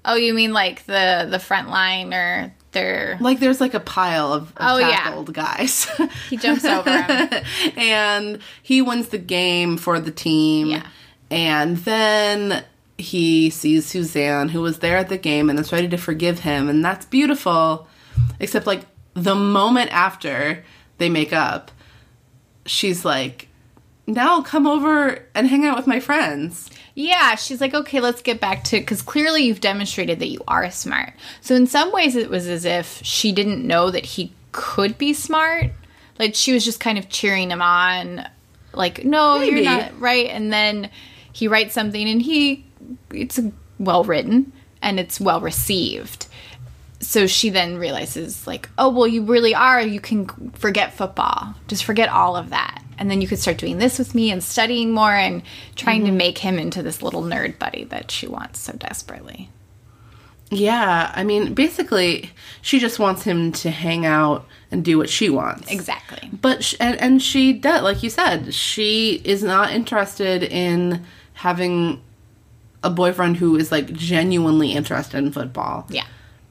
[0.04, 4.32] Oh, you mean like the the front line or they're Like there's like a pile
[4.32, 4.90] of, of Oh, yeah.
[4.90, 5.84] tackled guys.
[6.30, 6.88] he jumps over
[7.76, 10.68] and he wins the game for the team.
[10.68, 10.86] Yeah.
[11.32, 12.64] And then
[12.96, 16.68] he sees Suzanne, who was there at the game and is ready to forgive him.
[16.68, 17.88] And that's beautiful.
[18.38, 18.82] Except, like,
[19.14, 20.64] the moment after
[20.98, 21.70] they make up,
[22.66, 23.48] she's like,
[24.10, 26.70] now come over and hang out with my friends.
[26.94, 30.70] Yeah, she's like, okay, let's get back to because clearly you've demonstrated that you are
[30.70, 31.14] smart.
[31.40, 35.12] So in some ways, it was as if she didn't know that he could be
[35.12, 35.70] smart.
[36.18, 38.26] Like she was just kind of cheering him on,
[38.72, 39.56] like, no, Maybe.
[39.56, 40.26] you're not right.
[40.26, 40.90] And then
[41.32, 42.66] he writes something, and he
[43.12, 43.40] it's
[43.78, 44.52] well written,
[44.82, 46.26] and it's well received.
[47.00, 49.80] So she then realizes, like, oh, well, you really are.
[49.80, 51.54] You can forget football.
[51.66, 52.82] Just forget all of that.
[53.00, 55.42] And then you could start doing this with me and studying more and
[55.74, 56.18] trying to mm-hmm.
[56.18, 59.48] make him into this little nerd buddy that she wants so desperately.
[60.50, 62.30] Yeah, I mean, basically,
[62.60, 65.70] she just wants him to hang out and do what she wants.
[65.70, 66.28] Exactly.
[66.32, 72.02] But sh- and and she does, like you said, she is not interested in having
[72.82, 75.86] a boyfriend who is like genuinely interested in football.
[75.88, 76.04] Yeah.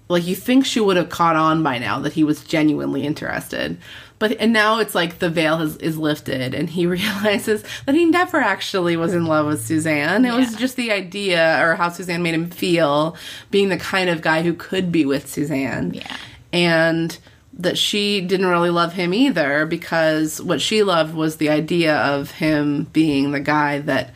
[0.07, 3.77] Like you think she would have caught on by now that he was genuinely interested.
[4.19, 8.05] But and now it's like the veil has, is lifted and he realizes that he
[8.05, 10.25] never actually was in love with Suzanne.
[10.25, 13.15] It was just the idea or how Suzanne made him feel
[13.49, 15.93] being the kind of guy who could be with Suzanne.
[15.93, 16.17] Yeah.
[16.51, 17.17] And
[17.53, 22.31] that she didn't really love him either because what she loved was the idea of
[22.31, 24.13] him being the guy that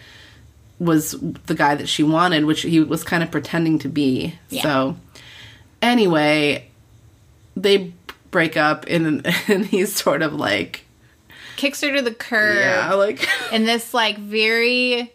[0.79, 1.11] was
[1.45, 4.35] the guy that she wanted, which he was kind of pretending to be.
[4.49, 4.63] Yeah.
[4.63, 4.97] So
[5.81, 6.69] anyway,
[7.55, 7.93] they
[8.33, 10.83] break up and and he's sort of like
[11.55, 12.57] Kicks her to the curb.
[12.57, 15.13] yeah, like in this, like, very.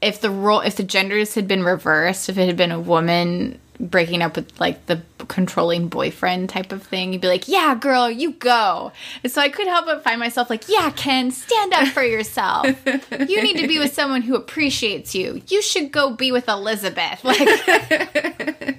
[0.00, 3.58] If the role, if the genders had been reversed, if it had been a woman
[3.80, 8.08] breaking up with like the controlling boyfriend type of thing, you'd be like, "Yeah, girl,
[8.10, 8.92] you go."
[9.22, 12.66] And so I couldn't help but find myself like, "Yeah, Ken, stand up for yourself.
[12.86, 15.42] you need to be with someone who appreciates you.
[15.48, 17.38] You should go be with Elizabeth." Like,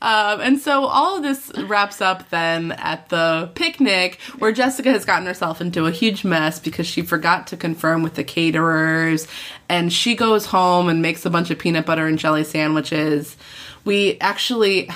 [0.00, 5.04] Um, and so all of this wraps up then at the picnic where Jessica has
[5.04, 9.26] gotten herself into a huge mess because she forgot to confirm with the caterers
[9.68, 13.36] and she goes home and makes a bunch of peanut butter and jelly sandwiches.
[13.84, 14.88] We actually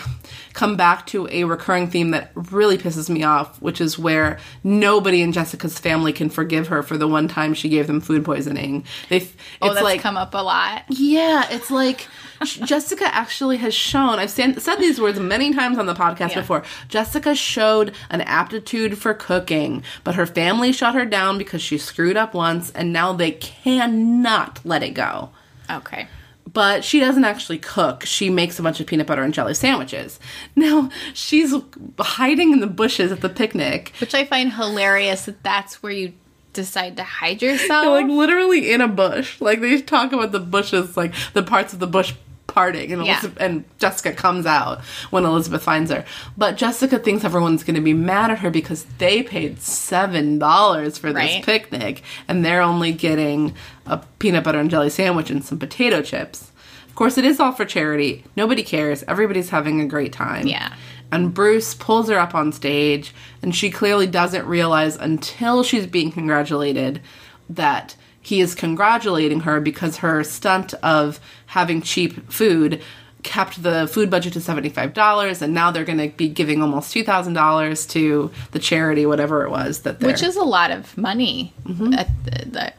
[0.55, 5.23] come back to a recurring theme that really pisses me off, which is where nobody
[5.23, 8.85] in Jessica's family can forgive her for the one time she gave them food poisoning.
[9.09, 10.85] They, oh, it's oh, that's like come up a lot.
[10.89, 12.07] yeah, it's like
[12.45, 14.19] Jessica actually has shown.
[14.19, 16.41] I've said, said these words many times on the podcast Yeah.
[16.41, 16.63] before.
[16.89, 22.17] Jessica showed an aptitude for cooking, but her family shut her down because she screwed
[22.17, 25.31] up once, and now they cannot let it go.
[25.71, 26.09] Okay.
[26.53, 28.05] But she doesn't actually cook.
[28.05, 30.19] She makes a bunch of peanut butter and jelly sandwiches.
[30.55, 31.55] Now, she's
[31.99, 33.93] hiding in the bushes at the picnic.
[34.01, 36.13] Which I find hilarious that that's where you
[36.53, 37.85] decide to hide yourself.
[37.85, 39.41] They're like literally in a bush.
[39.41, 42.15] Like they talk about the bushes, like the parts of the bush
[42.47, 43.13] parting, and Yeah.
[43.13, 44.81] Elizabeth, and Jessica comes out
[45.11, 46.05] when Elizabeth finds her.
[46.37, 50.99] But Jessica thinks everyone's going to be mad at her because they paid seven dollars
[50.99, 51.45] for this Right.
[51.45, 53.55] picnic, and they're only getting
[53.87, 56.51] a peanut butter and jelly sandwich and some potato chips.
[56.89, 58.25] Of course, it is all for charity.
[58.37, 59.03] Nobody cares.
[59.09, 60.47] Everybody's having a great time.
[60.47, 60.75] Yeah.
[61.11, 66.11] And Bruce pulls her up on stage, and she clearly doesn't realize until she's being
[66.13, 67.01] congratulated
[67.49, 72.81] that he is congratulating her because her stunt of having cheap food
[73.23, 77.89] kept the food budget to $75 and now they're going to be giving almost $2000
[77.91, 81.53] to the charity whatever it was that they're Which is a lot of money.
[81.65, 81.95] Mm-hmm.
[81.95, 82.73] At the, the,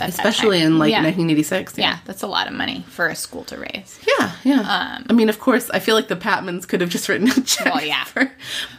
[0.00, 0.98] at especially in like yeah.
[1.02, 3.98] 1986 Yeah, that's a lot of money for a school to raise.
[4.18, 4.60] Yeah, yeah.
[4.60, 7.40] Um, I mean, of course, I feel like the Patmans could have just written a
[7.40, 7.74] check.
[7.74, 8.04] Well, yeah.
[8.04, 8.30] for-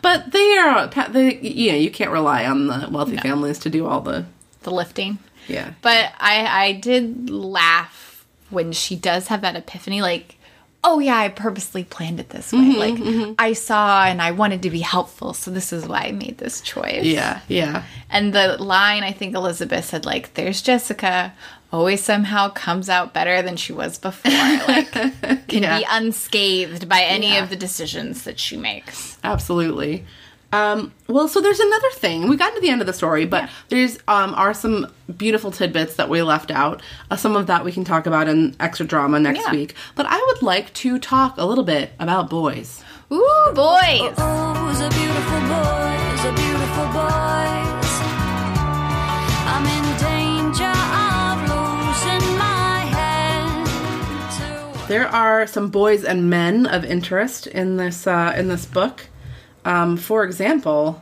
[0.01, 3.70] but they are, Pat- they, you know, you can't rely on the wealthy families to
[3.70, 4.26] do all the,
[4.62, 5.18] The lifting.
[5.50, 5.74] Yeah.
[5.82, 10.36] But I I did laugh when she does have that epiphany like
[10.82, 12.60] oh yeah, I purposely planned it this way.
[12.60, 16.12] Mm-hmm, like I saw and I wanted to be helpful, so this is why I
[16.14, 17.04] made this choice.
[17.04, 17.84] Yeah, yeah.
[18.10, 21.34] And the line I think Elizabeth said like there's Jessica
[21.72, 24.32] always somehow comes out better than she was before.
[24.68, 25.80] Like can Yeah.
[25.80, 27.43] be unscathed by any Yeah.
[27.43, 29.18] of the decisions that she makes.
[29.24, 30.06] Absolutely.
[30.52, 32.28] Um, well, so there's another thing.
[32.28, 35.95] We got to the end of the story, but there's um, are some beautiful tidbits
[35.97, 36.82] that we left out.
[37.12, 39.52] Uh, some of that we can talk about in extra drama next Yeah.
[39.52, 39.76] week.
[39.95, 42.84] But I would like to talk a little bit about boys.
[43.12, 44.14] Ooh, boys.
[44.18, 47.93] Oh, the beautiful boys, the beautiful boys.
[49.52, 54.82] I'm in danger of losing my head.
[54.82, 59.09] to- There are some boys and men of interest in this uh, in this book.
[59.70, 61.00] Um, for example,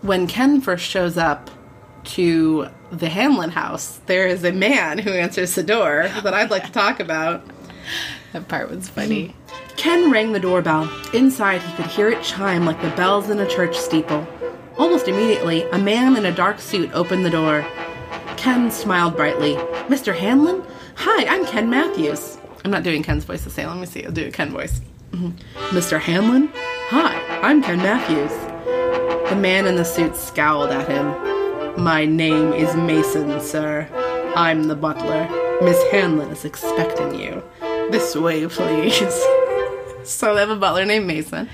[0.00, 1.50] when Ken first shows up
[2.04, 6.64] to the Hanlon house, there is a man who answers the door that I'd like
[6.64, 7.44] to talk about.
[8.32, 9.36] That part was funny.
[9.76, 10.90] Ken rang the doorbell.
[11.12, 14.26] Inside, he could hear it chime like the bells in a church steeple.
[14.78, 17.66] Almost immediately, a man in a dark suit opened the door.
[18.38, 19.56] Ken smiled brightly.
[19.88, 20.16] Mr.
[20.16, 20.64] Hanlon?
[20.96, 22.38] Hi, I'm Ken Matthews.
[22.64, 23.68] I'm not doing Ken's voice the same.
[23.68, 24.06] Let me see.
[24.06, 24.80] I'll do a Ken voice.
[25.12, 26.00] Mr.
[26.00, 26.50] Hanlon?
[26.88, 28.30] Hi, I'm Ken Matthews.
[29.30, 31.82] The man in the suit scowled at him.
[31.82, 33.88] My name is Mason, sir.
[34.36, 35.26] I'm the butler.
[35.62, 37.42] Miss Hanlon is expecting you.
[37.90, 38.98] This way, please.
[40.04, 41.48] so they have a butler named Mason.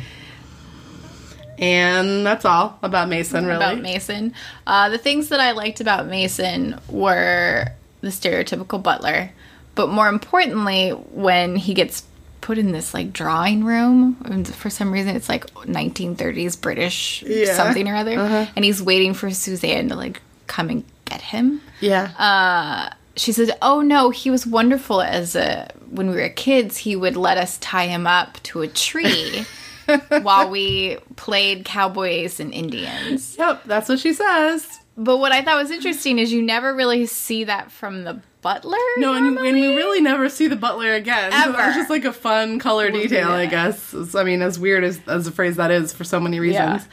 [1.59, 3.57] And that's all about Mason, really.
[3.57, 4.35] about Mason.
[4.67, 7.67] Uh, the things that I liked about Mason were
[8.01, 9.31] the stereotypical butler,
[9.77, 12.03] but more importantly, when he gets
[12.41, 17.55] put in this like drawing room, and for some reason it's like 1930s British Yeah.
[17.55, 18.47] something or other, uh-huh.
[18.57, 21.61] and he's waiting for Suzanne to like come and get him.
[21.81, 22.11] Yeah.
[22.19, 26.79] Uh, she says, "Oh no, he was wonderful as a when we were kids.
[26.79, 29.45] He would let us tie him up to a tree."
[30.23, 33.37] While we played cowboys and Indians.
[33.37, 34.80] yep, that's what she says.
[34.97, 38.77] But what I thought was interesting is you never really see that from the butler.
[38.99, 41.31] No, and, and we really never see the butler again.
[41.33, 41.53] So Ever.
[41.53, 43.95] that's just like a fun color detail, I guess.
[44.15, 46.87] I mean, as weird as, as a phrase that is for so many reasons.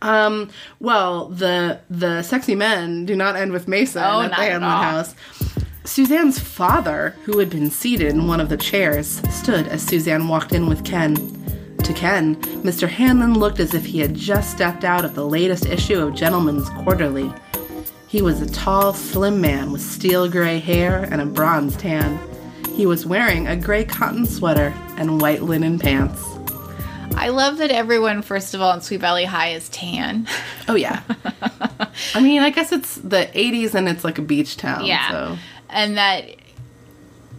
[0.00, 0.50] Um,
[0.80, 4.82] well, the the sexy men do not end with Mason Oh, at the all.
[4.82, 5.14] house.
[5.84, 10.52] Suzanne's father, who had been seated in one of the chairs, stood as Suzanne walked
[10.52, 11.14] in with Ken.
[11.82, 12.88] To Ken, Mr.
[12.88, 16.68] Hanlon looked as if he had just stepped out of the latest issue of Gentleman's
[16.70, 17.32] Quarterly.
[18.06, 22.20] He was a tall, slim man with steel gray hair and a bronze tan.
[22.72, 26.24] He was wearing a gray cotton sweater and white linen pants.
[27.16, 30.28] I love that everyone, first of all, in Sweet Valley High is tan.
[30.68, 31.02] Oh, yeah.
[32.14, 34.86] I mean, I guess it's the 80s and it's like a beach town.
[34.86, 35.10] Yeah.
[35.10, 35.38] So.
[35.68, 36.36] And that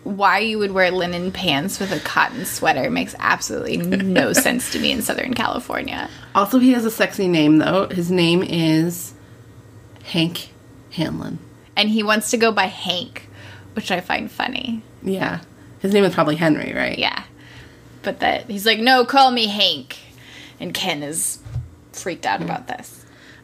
[0.03, 4.79] why you would wear linen pants with a cotton sweater makes absolutely no sense to
[4.79, 6.09] me in Southern California.
[6.35, 7.87] Also, he has a sexy name, though.
[7.87, 9.13] His name is
[10.03, 10.49] Hank
[10.91, 11.39] Hanlon.
[11.75, 13.29] And he wants to go by Hank,
[13.73, 14.83] which I find funny.
[15.01, 15.41] Yeah.
[15.79, 16.97] His name is probably Henry, right?
[16.97, 17.23] Yeah.
[18.03, 19.97] But that he's like, no, call me Hank.
[20.59, 21.39] And Ken is
[21.93, 22.45] freaked out hmm.
[22.45, 23.02] about this.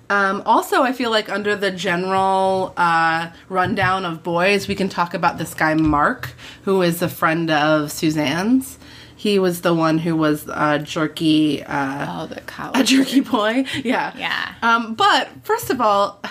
[0.09, 5.13] Um, also, I feel like under the general uh, rundown of boys, we can talk
[5.13, 6.33] about this guy Mark,
[6.63, 8.79] who is a friend of Suzanne's.
[9.15, 12.71] He was the one who was uh, jerky, uh, Oh, the cow.
[12.73, 13.65] a jerky boy.
[13.83, 14.53] Yeah, Yeah.
[14.61, 16.21] Um, but first of all,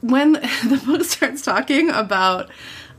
[0.00, 2.50] when the book starts talking about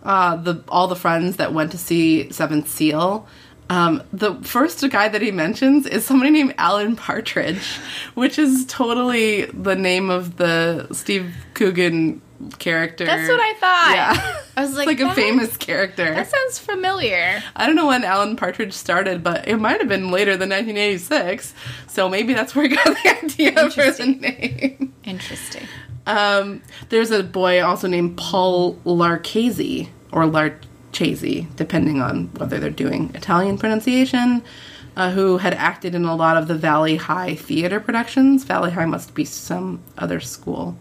[0.03, 3.27] uh, the all the friends that went to see Seventh Seal.
[3.71, 7.77] Um, the first guy that he mentions is somebody named Alan Partridge,
[8.15, 12.21] which is totally the name of the Steve Coogan
[12.59, 13.05] character.
[13.05, 13.91] That's what I thought.
[13.95, 14.41] Yeah.
[14.57, 16.03] I was like, like a famous character.
[16.03, 17.41] That sounds familiar.
[17.55, 21.53] I don't know when Alan Partridge started, but it might have been later than 1986.
[21.87, 24.19] So maybe that's where he got the idea for the Interesting.
[24.19, 24.93] name.
[25.05, 25.65] Interesting.
[26.05, 30.25] Um, there's a boy also named Paul Larchese or
[30.91, 34.43] Larchese, depending on whether they're doing Italian pronunciation,
[34.97, 38.43] uh, who had acted in a lot of the Valley High theater productions.
[38.43, 40.77] Valley High must be some other school,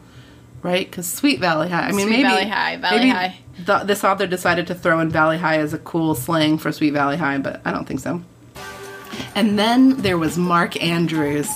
[0.62, 0.90] right?
[0.90, 1.86] Because Sweet Valley High.
[1.86, 3.84] I mean, Sweet maybe Valley High, Valley maybe High.
[3.84, 7.16] This author decided to throw in Valley High as a cool slang for Sweet Valley
[7.16, 8.20] High, but I don't think so.
[9.36, 11.48] And then there was Mark Andrews.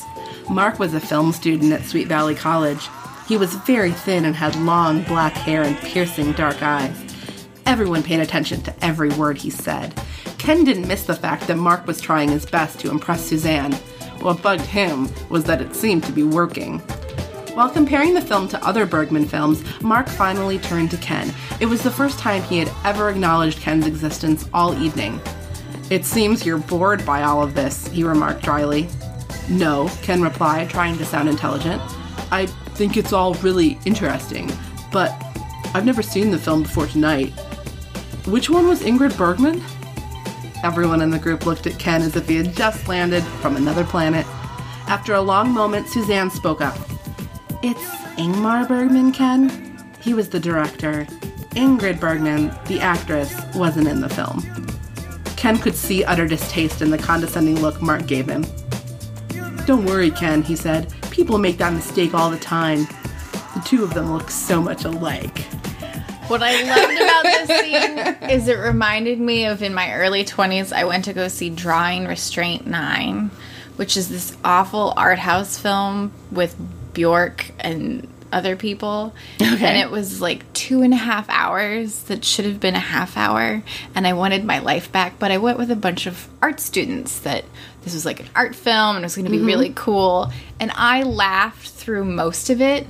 [0.49, 2.89] Mark was a film student at Sweet Valley College.
[3.27, 7.04] He was very thin and had long black hair and piercing dark eyes.
[7.67, 9.95] Everyone paid attention to every word he said.
[10.39, 13.73] Ken didn't miss the fact that Mark was trying his best to impress Suzanne.
[14.21, 16.81] What bugged him was that it seemed to be working.
[17.55, 21.33] While comparing the film to other Bergman films, Mark finally turned to Ken.
[21.61, 25.21] It was the first time he had ever acknowledged Ken's existence all evening.
[25.89, 28.89] It seems you're bored by all of this, he remarked dryly.
[29.49, 31.81] No, Ken replied, trying to sound intelligent.
[32.31, 34.51] I think it's all really interesting,
[34.91, 35.15] but
[35.75, 37.33] I've never seen the film before tonight.
[38.27, 39.63] Which one was Ingrid Bergman?
[40.63, 43.85] Everyone in the group looked at Ken as if he had just landed from another
[43.85, 44.27] planet.
[44.89, 46.79] After a long moment, Suzanne spoke up.
[47.63, 47.85] It's
[48.17, 49.79] Ingmar Bergman, Ken.
[50.01, 51.07] He was the director.
[51.51, 54.43] Ingrid Bergman, the actress, wasn't in the film.
[55.37, 58.47] Ken could see utter distaste in the condescending look Mark gave him.
[59.67, 60.91] Don't worry, Ken, he said.
[61.11, 62.87] People make that mistake all the time.
[63.55, 65.45] The two of them look so much alike.
[66.29, 70.73] What I loved about this scene is it reminded me of in my early 20s,
[70.73, 73.31] I went to go see Drawing Restraint 9,
[73.77, 76.57] which is this awful art house film with
[76.95, 79.15] Bjork and other people.
[79.41, 79.67] Okay.
[79.67, 83.17] And it was like two and a half hours that should have been a half
[83.17, 83.63] hour.
[83.95, 87.21] And I wanted my life back, but I went with a bunch of art students
[87.21, 87.45] that
[87.83, 89.47] this was like an art film and it was going to be mm-hmm.
[89.47, 90.33] really cool.
[90.59, 92.87] And I laughed through most of it.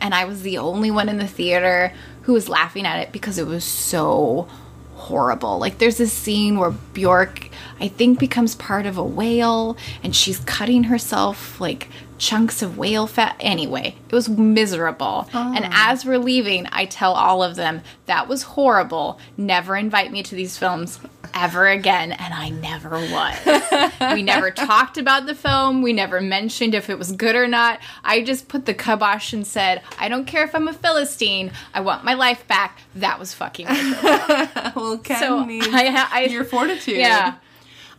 [0.00, 1.92] And I was the only one in the theater
[2.26, 4.48] who was laughing at it because it was so
[4.96, 5.60] horrible.
[5.60, 7.48] Like there's this scene where Bjork,
[7.78, 13.06] I think, becomes part of a whale and she's cutting herself like chunks of whale
[13.06, 13.36] fat.
[13.40, 15.28] Anyway, it was miserable.
[15.32, 15.70] And oh.
[15.70, 19.18] as we're leaving, I tell all of them that was horrible.
[19.36, 21.00] Never invite me to these films
[21.34, 22.12] ever again.
[22.12, 23.92] And I never was.
[24.14, 25.82] we never talked about the film.
[25.82, 27.80] We never mentioned if it was good or not.
[28.04, 31.52] I just put the kibosh and said, I don't care if I'm a Philistine.
[31.74, 32.80] I want my life back.
[32.94, 34.72] That was fucking miserable.
[34.76, 36.96] well, Ken so needs I, I your fortitude.
[36.96, 37.36] Yeah.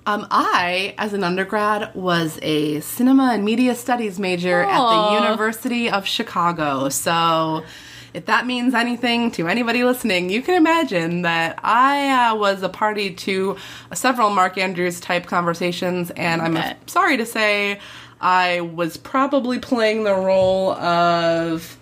[0.07, 5.89] Um, I, as an undergrad, was a cinema and media studies major at the University
[5.89, 6.87] of Chicago.
[6.87, 7.65] So,
[8.13, 12.69] if that means anything to anybody listening, you can imagine that I uh, was a
[12.69, 13.57] party to
[13.93, 16.89] several Mark Andrews type conversations, and I'm Bet.
[16.89, 17.81] sorry to say
[18.21, 21.77] I was probably playing the role of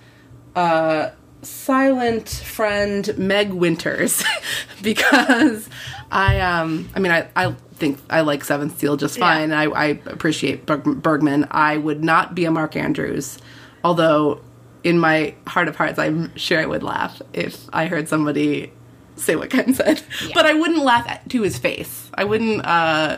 [0.56, 1.12] uh,
[1.44, 4.24] silent friend Meg Winters
[4.82, 5.70] because
[6.12, 9.52] I um I mean I I think I like Seventh Seal just fine.
[9.52, 11.48] I, I appreciate Berg- Bergman.
[11.52, 13.38] I would not be a Mark Andrews,
[13.84, 14.42] although
[14.84, 18.72] in my heart of hearts I'm sure I would laugh if I heard somebody
[19.16, 20.02] say what Ken said.
[20.34, 22.10] But I wouldn't laugh at, to his face.
[22.14, 22.66] I wouldn't.
[22.66, 23.18] uh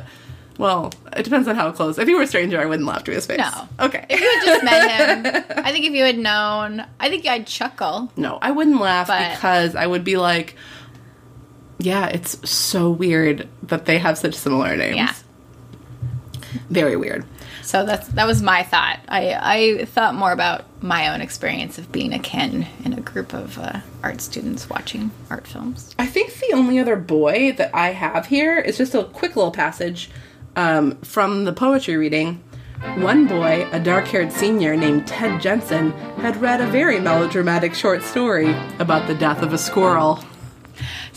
[0.59, 1.99] well, it depends on how close.
[1.99, 3.37] If he were a stranger, I wouldn't laugh to his face.
[3.37, 3.69] No.
[3.79, 4.03] Okay.
[4.09, 7.45] If you had just met him, I think if you had known, I think I'd
[7.45, 8.11] chuckle.
[8.17, 10.55] No, I wouldn't laugh because I would be like,
[11.79, 14.95] yeah, it's so weird that they have such similar names.
[14.95, 15.13] Yeah.
[16.69, 17.25] Very weird.
[17.61, 18.99] So that's that was my thought.
[19.09, 23.33] I I thought more about my own experience of being a Ken in a group
[23.33, 25.93] of uh, art students watching art films.
[25.99, 29.51] I think the only other boy that I have here is just a quick little
[29.51, 30.09] passage
[30.55, 32.41] um, from the poetry reading.
[32.97, 38.03] One boy, a dark haired senior named Ted Jensen, had read a very melodramatic short
[38.03, 40.23] story about the death of a squirrel.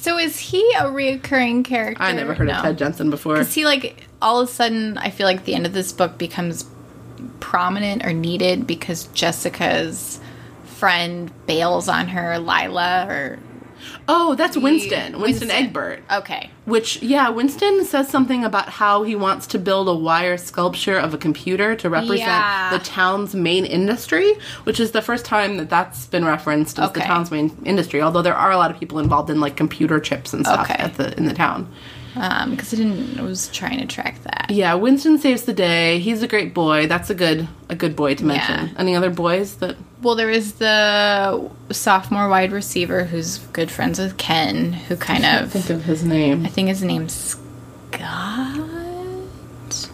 [0.01, 2.03] So is he a reoccurring character?
[2.03, 2.55] I never heard No.
[2.55, 3.38] of Ted Jensen before.
[3.38, 4.96] Is he like all of a sudden?
[4.96, 6.64] I feel like the end of this book becomes
[7.38, 10.18] prominent or needed because Jessica's
[10.64, 13.38] friend bails on her, Lila, or
[14.09, 15.18] Oh, that's Winston.
[15.18, 15.51] Winston, Winston.
[15.51, 16.03] Egbert.
[16.12, 20.97] okay, Which, yeah, Winston says something about how he wants to build a wire sculpture
[20.99, 22.70] of a computer to represent Yeah.
[22.70, 27.01] the town's main industry, which is the first time that that's been referenced as the
[27.01, 28.01] town's main industry.
[28.03, 30.83] Although there are a lot of people involved in like computer chips and stuff Okay.
[30.83, 31.68] at the in the town.
[32.16, 33.18] um, because I didn't.
[33.20, 34.47] I was trying to track that.
[34.51, 36.01] Yeah, Winston saves the day.
[36.01, 36.89] He's a great boy.
[36.89, 38.66] That's a good a good boy to mention.
[38.66, 38.72] Yeah.
[38.78, 39.76] Any other boys that?
[40.03, 45.53] Well, there is the sophomore wide receiver who's good friends with Ken, who kind of
[45.53, 46.46] Think of his name.
[46.46, 47.12] I think his name's
[47.92, 48.59] Scott.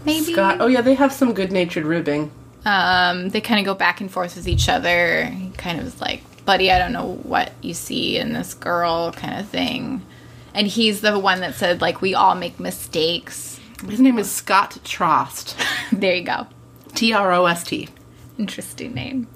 [0.04, 0.32] Maybe.
[0.32, 0.58] Scott.
[0.60, 2.30] Oh yeah, they have some good natured ribbing.
[2.64, 5.24] Um, they kind of go back and forth with each other.
[5.24, 9.12] He kind of is like, "Buddy, I don't know what you see in this girl,"
[9.12, 10.02] kind of thing.
[10.54, 14.78] And he's the one that said, "Like we all make mistakes." His name is Scott
[14.84, 15.54] Trost.
[15.92, 16.46] there you go.
[16.94, 17.88] T R O S T.
[18.38, 19.26] Interesting name.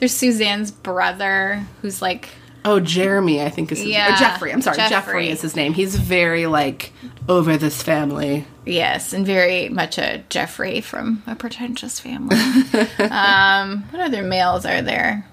[0.00, 2.30] There's Suzanne's brother, who's like
[2.64, 4.52] Oh, Jeremy, I think is his Yeah, or Jeffrey.
[4.52, 4.90] I'm sorry, Jeffrey.
[4.90, 5.28] Jeffrey.
[5.30, 5.72] is his name.
[5.72, 6.92] He's very like
[7.28, 8.46] over this family.
[8.66, 12.36] Yes, and very much a Jeffrey from a pretentious family.
[13.10, 15.26] um, what other males are there?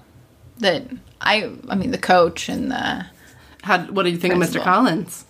[0.58, 0.84] That
[1.20, 3.06] I, I mean, the coach and the.
[3.62, 3.80] How?
[3.86, 4.62] What do you think of Mr.
[4.62, 5.24] Collins?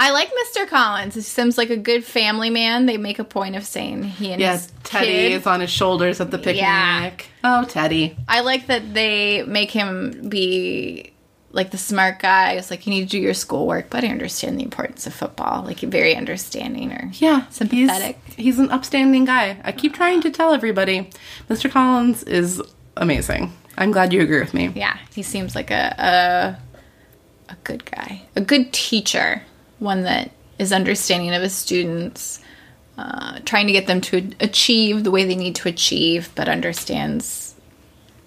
[0.00, 0.68] I like Mr.
[0.68, 1.14] Collins.
[1.16, 2.86] He seems like a good family man.
[2.86, 5.32] They make a point of saying he and Yes, his Teddy kid.
[5.32, 6.56] is on his shoulders at the picnic.
[6.58, 7.10] Yeah.
[7.42, 8.16] Oh, Teddy.
[8.28, 11.12] I like that they make him be
[11.50, 12.52] like the smart guy.
[12.52, 15.64] It's like you need to do your schoolwork, but I understand the importance of football.
[15.64, 18.18] Like very understanding or Yeah, sympathetic.
[18.26, 19.58] He's, he's an upstanding guy.
[19.64, 21.10] I keep trying to tell everybody,
[21.50, 21.68] Mr.
[21.70, 22.62] Collins is
[22.96, 23.52] amazing.
[23.76, 24.70] I'm glad you agree with me.
[24.76, 26.56] Yeah, he seems like a
[27.48, 29.42] a, a good guy, a good teacher,
[29.78, 32.40] one that is understanding of his students,
[32.96, 37.54] uh, trying to get them to achieve the way they need to achieve, but understands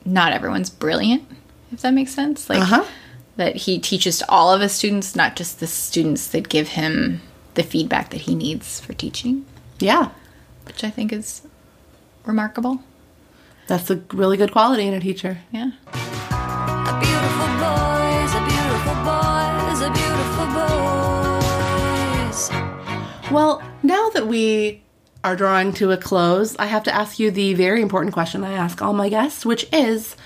[0.06, 1.24] not everyone's brilliant.
[1.72, 2.86] If that makes sense, like Uh-huh.
[3.38, 7.22] that he teaches to all of his students, not just the students that give him
[7.56, 9.46] the feedback that he needs for teaching,
[9.80, 10.10] Yeah,
[10.66, 11.42] which I think is
[12.26, 12.82] remarkable.
[13.68, 15.40] that's a really good quality in a teacher.
[15.52, 15.72] Yeah.
[15.94, 21.11] A beautiful boys, a beautiful boys, a beautiful boys.
[23.32, 24.84] Well, now that we
[25.24, 28.52] are drawing to a close, I have to ask you the very important question I
[28.52, 30.18] ask all my guests, which is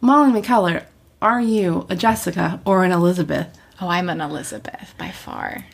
[0.00, 0.86] Molly McKellar,
[1.22, 3.56] are you a Jessica or an Elizabeth?
[3.80, 5.64] Oh, I'm an Elizabeth by far.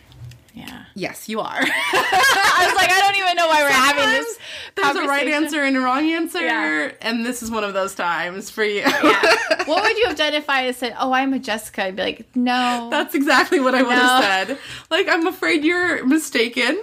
[0.57, 0.85] Yeah.
[0.95, 1.61] Yes, you are.
[1.61, 4.39] I was like, I don't even know why we're having this.
[4.75, 6.93] There's a right answer and a wrong answer, Yeah.
[7.03, 8.81] and this is one of those times for you.
[8.81, 9.35] Yeah.
[9.67, 11.85] what would you have done if I had said, "Oh, I'm a Jessica"?
[11.85, 13.97] I'd be like, "No." That's exactly what I would No.
[14.01, 14.59] have said.
[14.91, 16.81] Like, I'm afraid you're mistaken.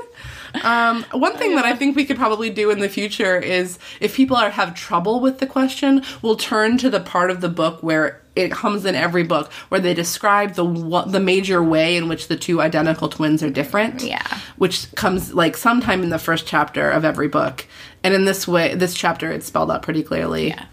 [0.64, 4.16] Um, one thing that I think we could probably do in the future is if
[4.16, 7.82] people are have trouble with the question, we'll turn to the part of the book
[7.82, 12.08] where it comes in every book where they describe the wa- the major way in
[12.08, 14.04] which the two identical twins are different.
[14.04, 14.26] Yeah.
[14.58, 17.66] which comes like sometime in the first chapter of every book,
[18.04, 20.50] and in this way, this chapter it's spelled out pretty clearly.
[20.50, 20.66] Yeah.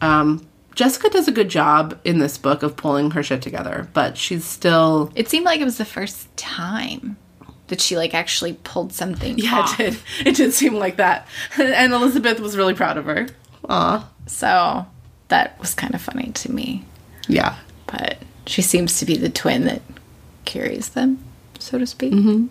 [0.00, 4.16] Um, Jessica does a good job in this book of pulling her shit together, but
[4.18, 7.16] she's still It seemed like it was the first time
[7.68, 9.38] that she like actually pulled something.
[9.38, 9.80] Yeah, off.
[9.80, 10.26] it did.
[10.26, 11.26] It did seem like that.
[11.58, 13.28] And Elizabeth was really proud of her.
[13.68, 14.08] Aw.
[14.26, 14.86] So
[15.28, 16.84] that was kind of funny to me.
[17.28, 17.56] Yeah.
[17.86, 19.82] But she seems to be the twin that
[20.44, 21.24] carries them,
[21.58, 22.12] so to speak.
[22.12, 22.46] Mm-hmm.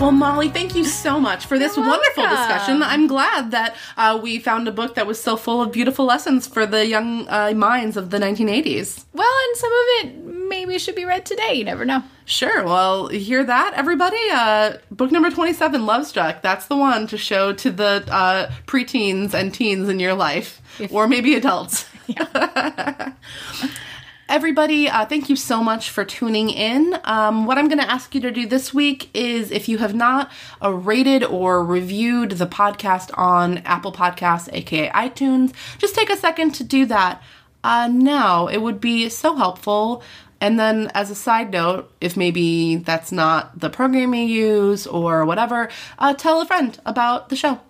[0.00, 2.82] Well, Molly, thank you so much for this wonderful discussion.
[2.82, 6.46] I'm glad that uh, we found a book that was so full of beautiful lessons
[6.46, 9.04] for the young uh, minds of the 1980s.
[9.12, 11.52] Well, and some of it maybe should be read today.
[11.52, 12.02] You never know.
[12.24, 12.64] Sure.
[12.64, 14.16] Well, hear that, everybody?
[14.32, 16.40] Uh, book number 27, Love Struck.
[16.40, 21.08] That's the one to show to the uh, preteens and teens in your life, or
[21.08, 21.84] maybe adults.
[24.30, 26.96] Everybody, uh, thank you so much for tuning in.
[27.02, 29.92] Um, what I'm going to ask you to do this week is if you have
[29.92, 30.30] not
[30.62, 36.52] uh, rated or reviewed the podcast on Apple Podcasts, aka iTunes, just take a second
[36.52, 37.20] to do that
[37.64, 38.46] uh, now.
[38.46, 40.00] It would be so helpful.
[40.40, 45.24] And then, as a side note, if maybe that's not the program you use or
[45.26, 45.68] whatever,
[45.98, 47.60] uh, tell a friend about the show.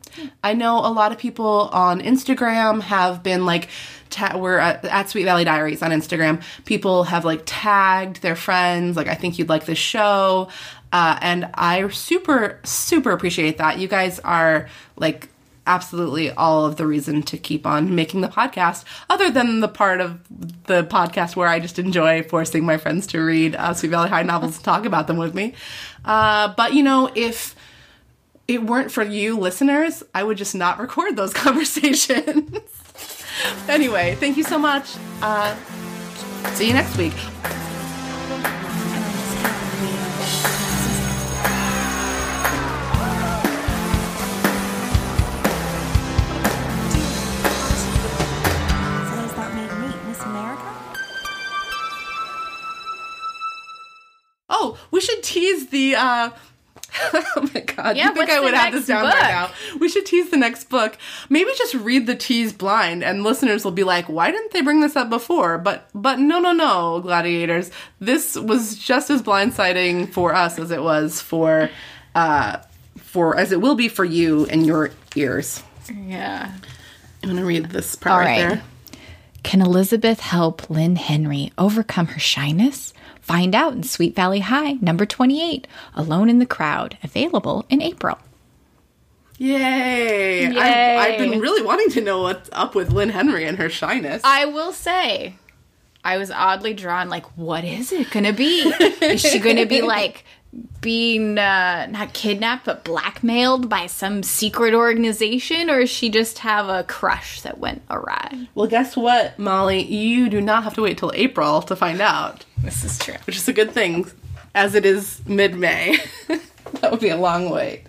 [0.42, 3.68] I know a lot of people on Instagram have been like,
[4.10, 6.42] ta- we're at, at Sweet Valley Diaries on Instagram.
[6.64, 10.48] People have like tagged their friends, like, I think you'd like this show.
[10.92, 13.78] Uh, and I super, super appreciate that.
[13.78, 15.28] You guys are like
[15.66, 20.00] absolutely all of the reason to keep on making the podcast, other than the part
[20.00, 20.20] of
[20.64, 24.22] the podcast where I just enjoy forcing my friends to read uh, Sweet Valley High
[24.22, 25.54] novels and talk about them with me.
[26.04, 27.54] Uh, but you know, if
[28.48, 33.24] it weren't for you listeners, I would just not record those conversations.
[33.68, 34.96] anyway, thank you so much.
[35.22, 35.54] Uh,
[36.54, 37.14] see you next week.
[55.00, 55.94] We should tease the.
[55.96, 56.30] uh
[57.14, 57.96] Oh my god!
[57.96, 59.50] Yeah, you think I would have this down by now?
[59.78, 60.98] We should tease the next book.
[61.30, 64.80] Maybe just read the tease blind, and listeners will be like, "Why didn't they bring
[64.80, 67.70] this up before?" But but no no no, gladiators.
[68.00, 71.70] This was just as blindsiding for us as it was for
[72.14, 72.58] uh
[72.96, 75.62] for as it will be for you and your ears.
[75.90, 76.52] Yeah.
[77.22, 78.36] I'm gonna read this part right.
[78.36, 78.62] there.
[79.44, 82.92] Can Elizabeth help Lynn Henry overcome her shyness?
[83.30, 88.18] Find out in Sweet Valley High, number 28, Alone in the Crowd, available in April.
[89.38, 90.46] Yay!
[90.48, 90.56] I've,
[91.12, 94.20] I've been really wanting to know what's up with Lynn Henry and her shyness.
[94.24, 95.36] I will say,
[96.02, 97.08] I was oddly drawn.
[97.08, 98.62] Like, what is it gonna be?
[99.00, 100.24] is she gonna be like
[100.80, 106.68] being uh, not kidnapped but blackmailed by some secret organization, or does she just have
[106.68, 108.48] a crush that went awry?
[108.54, 109.82] Well, guess what, Molly?
[109.82, 113.14] You do not have to wait till April to find out, This is true.
[113.26, 114.10] which is a good thing,
[114.54, 115.98] as it is mid May.
[116.80, 117.84] that would be a long wait.